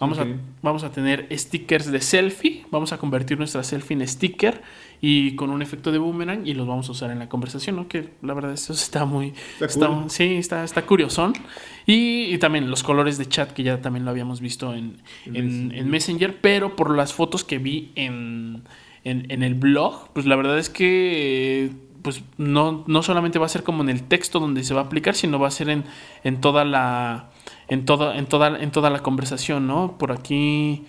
Vamos, 0.00 0.18
okay. 0.18 0.32
a, 0.32 0.36
vamos 0.62 0.84
a 0.84 0.92
tener 0.92 1.26
stickers 1.36 1.90
de 1.90 2.00
selfie, 2.00 2.64
vamos 2.70 2.92
a 2.92 2.98
convertir 2.98 3.36
nuestra 3.36 3.64
selfie 3.64 3.96
en 3.96 4.06
sticker 4.06 4.62
y 5.00 5.34
con 5.34 5.50
un 5.50 5.60
efecto 5.60 5.90
de 5.90 5.98
boomerang 5.98 6.46
y 6.46 6.54
los 6.54 6.66
vamos 6.66 6.88
a 6.88 6.92
usar 6.92 7.10
en 7.10 7.18
la 7.18 7.28
conversación, 7.28 7.76
¿no? 7.76 7.88
Que 7.88 8.10
la 8.22 8.34
verdad 8.34 8.52
eso 8.52 8.72
está 8.72 9.04
muy... 9.04 9.32
Está, 9.54 9.66
está 9.66 9.86
cool. 9.88 10.10
Sí, 10.10 10.34
está, 10.34 10.62
está 10.62 10.82
curiosón. 10.86 11.32
Y, 11.86 12.32
y, 12.32 12.38
también 12.38 12.70
los 12.70 12.82
colores 12.82 13.18
de 13.18 13.26
chat 13.26 13.52
que 13.52 13.64
ya 13.64 13.80
también 13.80 14.04
lo 14.04 14.10
habíamos 14.10 14.40
visto 14.40 14.72
en, 14.72 14.98
en, 15.26 15.72
en 15.72 15.90
Messenger, 15.90 16.40
pero 16.40 16.76
por 16.76 16.94
las 16.94 17.12
fotos 17.12 17.42
que 17.42 17.58
vi 17.58 17.90
en, 17.96 18.62
en, 19.04 19.30
en 19.30 19.42
el 19.42 19.54
blog, 19.54 20.10
pues 20.12 20.26
la 20.26 20.36
verdad 20.36 20.58
es 20.58 20.70
que 20.70 21.72
pues 22.02 22.22
no, 22.36 22.84
no 22.86 23.02
solamente 23.02 23.38
va 23.38 23.46
a 23.46 23.48
ser 23.48 23.64
como 23.64 23.82
en 23.82 23.88
el 23.88 24.04
texto 24.04 24.38
donde 24.38 24.62
se 24.64 24.74
va 24.74 24.82
a 24.82 24.84
aplicar, 24.84 25.14
sino 25.14 25.38
va 25.38 25.48
a 25.48 25.50
ser 25.50 25.68
en, 25.68 25.84
en 26.24 26.40
toda 26.40 26.64
la 26.64 27.30
en 27.68 27.84
toda, 27.84 28.16
en 28.16 28.26
toda, 28.26 28.58
en 28.58 28.70
toda 28.70 28.90
la 28.90 29.00
conversación, 29.00 29.66
¿no? 29.66 29.98
Por 29.98 30.12
aquí 30.12 30.84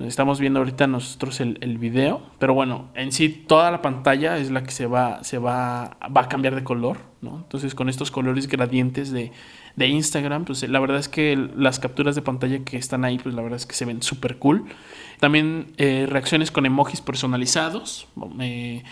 estamos 0.00 0.40
viendo 0.40 0.58
ahorita 0.58 0.86
nosotros 0.86 1.40
el, 1.40 1.58
el, 1.60 1.78
video, 1.78 2.20
pero 2.38 2.52
bueno, 2.52 2.90
en 2.94 3.12
sí 3.12 3.28
toda 3.28 3.70
la 3.70 3.80
pantalla 3.80 4.38
es 4.38 4.50
la 4.50 4.64
que 4.64 4.72
se 4.72 4.86
va, 4.86 5.22
se 5.22 5.38
va, 5.38 5.96
va 6.14 6.22
a 6.22 6.28
cambiar 6.28 6.54
de 6.56 6.64
color, 6.64 6.98
¿no? 7.20 7.36
Entonces 7.36 7.74
con 7.74 7.88
estos 7.88 8.10
colores 8.10 8.48
gradientes 8.48 9.12
de, 9.12 9.30
de 9.76 9.86
Instagram, 9.86 10.44
pues 10.44 10.68
la 10.68 10.80
verdad 10.80 10.98
es 10.98 11.08
que 11.08 11.36
las 11.56 11.78
capturas 11.78 12.14
de 12.14 12.22
pantalla 12.22 12.64
que 12.64 12.76
están 12.76 13.04
ahí, 13.04 13.18
pues 13.18 13.34
la 13.34 13.42
verdad 13.42 13.56
es 13.56 13.66
que 13.66 13.74
se 13.74 13.84
ven 13.84 14.02
súper 14.02 14.38
cool. 14.38 14.64
También 15.20 15.72
eh, 15.76 16.06
reacciones 16.08 16.50
con 16.50 16.66
emojis 16.66 17.00
personalizados. 17.00 18.08
Eh, 18.40 18.82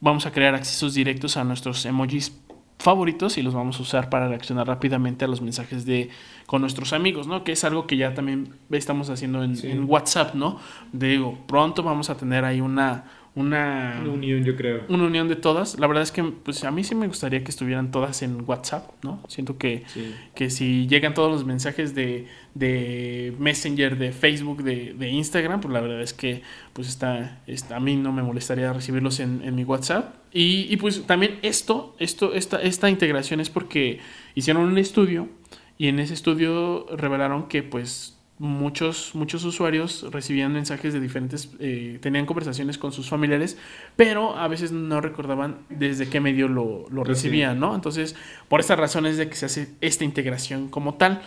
vamos 0.00 0.26
a 0.26 0.32
crear 0.32 0.54
accesos 0.54 0.94
directos 0.94 1.36
a 1.36 1.44
nuestros 1.44 1.84
emojis 1.86 2.38
favoritos 2.78 3.38
y 3.38 3.42
los 3.42 3.54
vamos 3.54 3.78
a 3.78 3.82
usar 3.82 4.10
para 4.10 4.28
reaccionar 4.28 4.66
rápidamente 4.66 5.24
a 5.24 5.28
los 5.28 5.40
mensajes 5.40 5.86
de 5.86 6.10
con 6.46 6.60
nuestros 6.60 6.92
amigos, 6.92 7.26
¿no? 7.26 7.42
Que 7.42 7.52
es 7.52 7.64
algo 7.64 7.86
que 7.86 7.96
ya 7.96 8.14
también 8.14 8.54
estamos 8.70 9.10
haciendo 9.10 9.42
en, 9.42 9.56
sí. 9.56 9.68
en 9.68 9.88
WhatsApp, 9.88 10.34
¿no? 10.34 10.58
Digo, 10.92 11.38
pronto 11.46 11.82
vamos 11.82 12.10
a 12.10 12.16
tener 12.16 12.44
ahí 12.44 12.60
una, 12.60 13.04
una, 13.36 13.98
una, 14.00 14.12
unión, 14.12 14.44
yo 14.44 14.56
creo. 14.56 14.84
Una 14.88 15.04
unión 15.04 15.28
de 15.28 15.36
todas. 15.36 15.78
La 15.78 15.86
verdad 15.86 16.02
es 16.02 16.10
que 16.10 16.24
pues 16.24 16.64
a 16.64 16.70
mí 16.70 16.82
sí 16.84 16.94
me 16.94 17.06
gustaría 17.06 17.44
que 17.44 17.50
estuvieran 17.50 17.90
todas 17.90 18.22
en 18.22 18.42
WhatsApp, 18.48 18.90
¿no? 19.04 19.22
Siento 19.28 19.58
que, 19.58 19.84
sí. 19.88 20.14
que 20.34 20.48
si 20.48 20.86
llegan 20.86 21.12
todos 21.12 21.30
los 21.30 21.44
mensajes 21.44 21.94
de, 21.94 22.28
de 22.54 23.34
Messenger, 23.38 23.98
de 23.98 24.12
Facebook, 24.12 24.62
de, 24.62 24.94
de, 24.94 25.10
Instagram, 25.10 25.60
pues 25.60 25.74
la 25.74 25.80
verdad 25.82 26.00
es 26.00 26.14
que 26.14 26.40
pues 26.72 26.88
está, 26.88 27.42
está 27.46 27.76
a 27.76 27.80
mí 27.80 27.94
no 27.96 28.10
me 28.10 28.22
molestaría 28.22 28.72
recibirlos 28.72 29.20
en, 29.20 29.42
en 29.44 29.54
mi 29.54 29.64
WhatsApp. 29.64 30.14
Y, 30.32 30.66
y, 30.70 30.78
pues 30.78 31.06
también 31.06 31.38
esto, 31.42 31.94
esto 31.98 32.32
esta, 32.32 32.62
esta 32.62 32.88
integración 32.88 33.40
es 33.40 33.50
porque 33.50 34.00
hicieron 34.34 34.62
un 34.62 34.78
estudio 34.78 35.28
y 35.76 35.88
en 35.88 35.98
ese 35.98 36.14
estudio 36.14 36.86
revelaron 36.96 37.48
que 37.48 37.62
pues 37.62 38.15
muchos, 38.38 39.14
muchos 39.14 39.44
usuarios 39.44 40.06
recibían 40.10 40.52
mensajes 40.52 40.92
de 40.92 41.00
diferentes, 41.00 41.50
eh, 41.58 41.98
tenían 42.02 42.26
conversaciones 42.26 42.76
con 42.76 42.92
sus 42.92 43.08
familiares, 43.08 43.56
pero 43.96 44.36
a 44.36 44.46
veces 44.48 44.72
no 44.72 45.00
recordaban 45.00 45.58
desde 45.70 46.08
qué 46.08 46.20
medio 46.20 46.48
lo, 46.48 46.86
lo 46.90 47.04
recibían, 47.04 47.58
¿no? 47.58 47.74
Entonces, 47.74 48.14
por 48.48 48.60
estas 48.60 48.78
razones 48.78 49.16
de 49.16 49.28
que 49.28 49.36
se 49.36 49.46
hace 49.46 49.68
esta 49.80 50.04
integración 50.04 50.68
como 50.68 50.94
tal. 50.94 51.22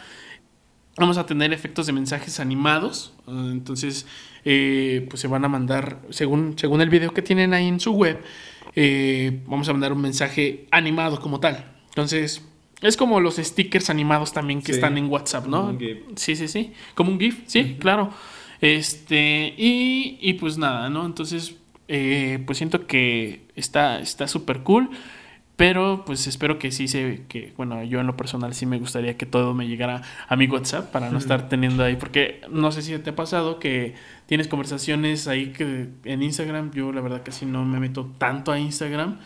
Vamos 0.97 1.17
a 1.17 1.25
tener 1.25 1.53
efectos 1.53 1.85
de 1.85 1.93
mensajes 1.93 2.41
animados, 2.41 3.13
entonces 3.25 4.05
eh, 4.43 5.07
pues 5.09 5.21
se 5.21 5.27
van 5.27 5.45
a 5.45 5.47
mandar, 5.47 6.01
según, 6.09 6.57
según 6.57 6.81
el 6.81 6.89
video 6.89 7.13
que 7.13 7.21
tienen 7.21 7.53
ahí 7.53 7.69
en 7.69 7.79
su 7.79 7.93
web, 7.93 8.19
eh, 8.75 9.41
vamos 9.47 9.69
a 9.69 9.71
mandar 9.71 9.93
un 9.93 10.01
mensaje 10.01 10.67
animado 10.71 11.21
como 11.21 11.39
tal. 11.39 11.71
Entonces, 11.87 12.41
es 12.81 12.97
como 12.97 13.19
los 13.19 13.35
stickers 13.35 13.89
animados 13.89 14.33
también 14.33 14.61
que 14.61 14.67
sí. 14.67 14.71
están 14.73 14.97
en 14.97 15.09
WhatsApp, 15.09 15.47
¿no? 15.47 15.77
Sí, 16.15 16.35
sí, 16.35 16.47
sí. 16.47 16.73
Como 16.95 17.11
un 17.11 17.19
GIF, 17.19 17.41
sí, 17.45 17.59
uh 17.59 17.63
-huh. 17.63 17.77
claro. 17.79 18.09
Este, 18.61 19.53
y, 19.57 20.17
y, 20.21 20.33
pues 20.33 20.57
nada, 20.57 20.89
¿no? 20.89 21.05
Entonces, 21.05 21.55
eh, 21.87 22.41
pues 22.45 22.57
siento 22.57 22.87
que 22.87 23.41
está 23.55 24.05
súper 24.27 24.57
está 24.57 24.63
cool. 24.63 24.89
Pero 25.59 26.03
pues 26.05 26.25
espero 26.25 26.57
que 26.57 26.71
sí 26.71 26.87
se, 26.87 27.25
que 27.27 27.51
bueno, 27.57 27.83
yo 27.83 27.99
en 27.99 28.07
lo 28.07 28.15
personal 28.15 28.53
sí 28.53 28.65
me 28.65 28.79
gustaría 28.79 29.17
que 29.17 29.25
todo 29.25 29.53
me 29.53 29.67
llegara 29.67 30.03
a 30.29 30.37
mi 30.37 30.47
WhatsApp 30.47 30.89
para 30.89 31.09
no 31.09 31.17
estar 31.17 31.49
teniendo 31.49 31.83
ahí, 31.83 31.97
porque 31.97 32.39
no 32.49 32.71
sé 32.71 32.81
si 32.81 32.97
te 32.99 33.09
ha 33.09 33.15
pasado 33.17 33.59
que 33.59 33.93
tienes 34.25 34.47
conversaciones 34.47 35.27
ahí 35.27 35.47
que 35.47 35.89
en 36.05 36.23
Instagram, 36.23 36.71
yo 36.71 36.93
la 36.93 37.01
verdad 37.01 37.23
casi 37.25 37.45
no 37.45 37.65
me 37.65 37.77
meto 37.81 38.09
tanto 38.17 38.53
a 38.53 38.57
Instagram 38.57 39.19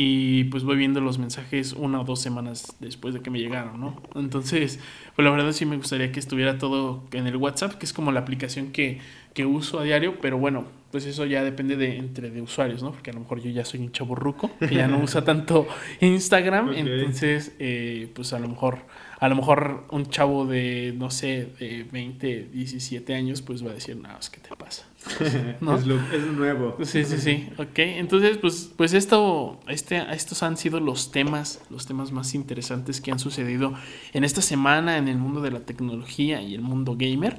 y 0.00 0.44
pues 0.44 0.62
voy 0.62 0.76
viendo 0.76 1.00
los 1.00 1.18
mensajes 1.18 1.72
una 1.72 2.00
o 2.00 2.04
dos 2.04 2.20
semanas 2.20 2.76
después 2.78 3.14
de 3.14 3.20
que 3.20 3.30
me 3.30 3.40
llegaron, 3.40 3.80
¿no? 3.80 4.00
Entonces, 4.14 4.78
pues 5.16 5.24
la 5.24 5.32
verdad 5.32 5.50
sí 5.50 5.66
me 5.66 5.76
gustaría 5.76 6.12
que 6.12 6.20
estuviera 6.20 6.56
todo 6.56 7.02
en 7.10 7.26
el 7.26 7.34
WhatsApp, 7.34 7.72
que 7.72 7.84
es 7.84 7.92
como 7.92 8.12
la 8.12 8.20
aplicación 8.20 8.70
que, 8.70 9.00
que 9.34 9.44
uso 9.44 9.80
a 9.80 9.82
diario, 9.82 10.20
pero 10.20 10.38
bueno, 10.38 10.66
pues 10.92 11.04
eso 11.04 11.26
ya 11.26 11.42
depende 11.42 11.74
de 11.74 11.96
entre 11.96 12.30
de 12.30 12.40
usuarios, 12.40 12.80
¿no? 12.80 12.92
Porque 12.92 13.10
a 13.10 13.14
lo 13.14 13.18
mejor 13.18 13.42
yo 13.42 13.50
ya 13.50 13.64
soy 13.64 13.80
un 13.80 13.90
chavo 13.90 14.14
ruco, 14.14 14.52
que 14.60 14.72
ya 14.72 14.86
no 14.86 14.98
usa 15.02 15.24
tanto 15.24 15.66
Instagram, 16.00 16.68
okay. 16.68 16.80
entonces, 16.80 17.56
eh, 17.58 18.08
pues 18.14 18.32
a 18.32 18.38
lo 18.38 18.46
mejor 18.46 18.78
a 19.18 19.28
lo 19.28 19.34
mejor 19.34 19.84
un 19.90 20.08
chavo 20.10 20.46
de, 20.46 20.94
no 20.96 21.10
sé, 21.10 21.48
de 21.58 21.84
20, 21.90 22.50
17 22.52 23.14
años, 23.16 23.42
pues 23.42 23.66
va 23.66 23.72
a 23.72 23.74
decir, 23.74 23.96
no, 23.96 24.10
¿qué 24.30 24.40
te 24.40 24.54
pasa? 24.54 24.87
¿No? 25.60 25.76
es, 25.76 25.86
lo, 25.86 25.96
es 26.12 26.26
nuevo. 26.26 26.76
Sí, 26.82 27.04
sí, 27.04 27.18
sí. 27.18 27.48
Ok, 27.56 27.78
entonces, 27.78 28.36
pues, 28.38 28.72
pues 28.76 28.92
esto, 28.94 29.60
este, 29.68 30.04
estos 30.12 30.42
han 30.42 30.56
sido 30.56 30.80
los 30.80 31.10
temas, 31.10 31.60
los 31.70 31.86
temas 31.86 32.12
más 32.12 32.34
interesantes 32.34 33.00
que 33.00 33.12
han 33.12 33.18
sucedido 33.18 33.74
en 34.12 34.24
esta 34.24 34.42
semana 34.42 34.98
en 34.98 35.08
el 35.08 35.18
mundo 35.18 35.40
de 35.40 35.50
la 35.50 35.60
tecnología 35.60 36.42
y 36.42 36.54
el 36.54 36.62
mundo 36.62 36.96
gamer. 36.98 37.38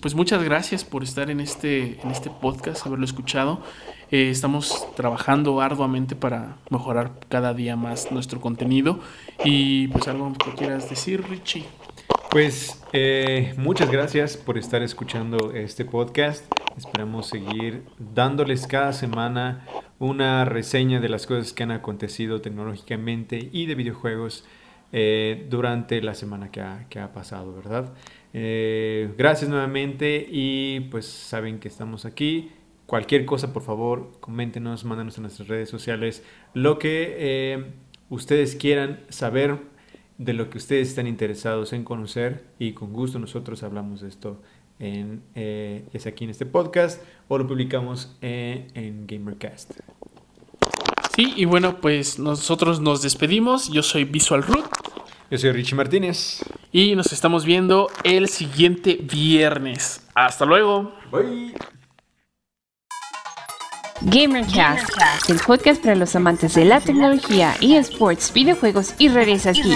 Pues 0.00 0.14
muchas 0.14 0.42
gracias 0.42 0.84
por 0.84 1.02
estar 1.02 1.30
en 1.30 1.40
este, 1.40 2.00
en 2.02 2.10
este 2.10 2.28
podcast, 2.28 2.86
haberlo 2.86 3.04
escuchado. 3.04 3.62
Eh, 4.10 4.30
estamos 4.30 4.86
trabajando 4.94 5.60
arduamente 5.60 6.14
para 6.14 6.58
mejorar 6.70 7.12
cada 7.28 7.54
día 7.54 7.76
más 7.76 8.12
nuestro 8.12 8.40
contenido. 8.40 9.00
Y 9.44 9.88
pues 9.88 10.06
algo 10.08 10.32
que 10.34 10.52
quieras 10.52 10.90
decir, 10.90 11.24
Richie. 11.28 11.64
Pues 12.36 12.78
eh, 12.92 13.54
muchas 13.56 13.90
gracias 13.90 14.36
por 14.36 14.58
estar 14.58 14.82
escuchando 14.82 15.52
este 15.54 15.86
podcast. 15.86 16.44
Esperamos 16.76 17.28
seguir 17.28 17.84
dándoles 17.98 18.66
cada 18.66 18.92
semana 18.92 19.66
una 19.98 20.44
reseña 20.44 21.00
de 21.00 21.08
las 21.08 21.26
cosas 21.26 21.54
que 21.54 21.62
han 21.62 21.70
acontecido 21.70 22.42
tecnológicamente 22.42 23.48
y 23.50 23.64
de 23.64 23.74
videojuegos 23.74 24.44
eh, 24.92 25.46
durante 25.48 26.02
la 26.02 26.12
semana 26.12 26.50
que 26.50 26.60
ha, 26.60 26.86
que 26.90 26.98
ha 27.00 27.14
pasado, 27.14 27.56
¿verdad? 27.56 27.94
Eh, 28.34 29.08
gracias 29.16 29.48
nuevamente 29.48 30.28
y 30.30 30.80
pues 30.90 31.06
saben 31.06 31.58
que 31.58 31.68
estamos 31.68 32.04
aquí. 32.04 32.50
Cualquier 32.84 33.24
cosa, 33.24 33.54
por 33.54 33.62
favor, 33.62 34.12
coméntenos, 34.20 34.84
mándenos 34.84 35.16
en 35.16 35.22
nuestras 35.22 35.48
redes 35.48 35.70
sociales 35.70 36.22
lo 36.52 36.78
que 36.78 37.14
eh, 37.16 37.64
ustedes 38.10 38.56
quieran 38.56 39.00
saber 39.08 39.74
de 40.18 40.32
lo 40.32 40.50
que 40.50 40.58
ustedes 40.58 40.88
están 40.88 41.06
interesados 41.06 41.72
en 41.72 41.84
conocer 41.84 42.44
y 42.58 42.72
con 42.72 42.92
gusto 42.92 43.18
nosotros 43.18 43.62
hablamos 43.62 44.00
de 44.00 44.08
esto 44.08 44.40
en, 44.78 45.22
eh, 45.34 45.84
ya 45.92 46.00
sea 46.00 46.12
aquí 46.12 46.24
en 46.24 46.30
este 46.30 46.46
podcast 46.46 47.02
o 47.28 47.38
lo 47.38 47.46
publicamos 47.46 48.16
en, 48.20 48.68
en 48.74 49.06
Gamercast. 49.06 49.72
Sí, 51.14 51.32
y 51.34 51.46
bueno, 51.46 51.80
pues 51.80 52.18
nosotros 52.18 52.80
nos 52.80 53.00
despedimos. 53.00 53.70
Yo 53.70 53.82
soy 53.82 54.04
Visual 54.04 54.42
Root. 54.42 54.66
Yo 55.30 55.38
soy 55.38 55.50
Richie 55.52 55.74
Martínez. 55.74 56.44
Y 56.72 56.94
nos 56.94 57.12
estamos 57.12 57.46
viendo 57.46 57.88
el 58.04 58.28
siguiente 58.28 58.98
viernes. 59.02 60.06
Hasta 60.14 60.44
luego. 60.44 60.92
Bye. 61.10 61.54
Gamercast, 64.02 64.54
Gamercast, 64.54 65.30
el 65.30 65.38
podcast 65.38 65.82
para 65.82 65.94
los 65.94 66.14
amantes 66.14 66.54
de 66.54 66.64
la 66.64 66.80
tecnología, 66.80 67.54
eSports, 67.60 68.32
videojuegos 68.32 68.94
y 68.98 69.08
redes 69.08 69.46
aquí. 69.46 69.72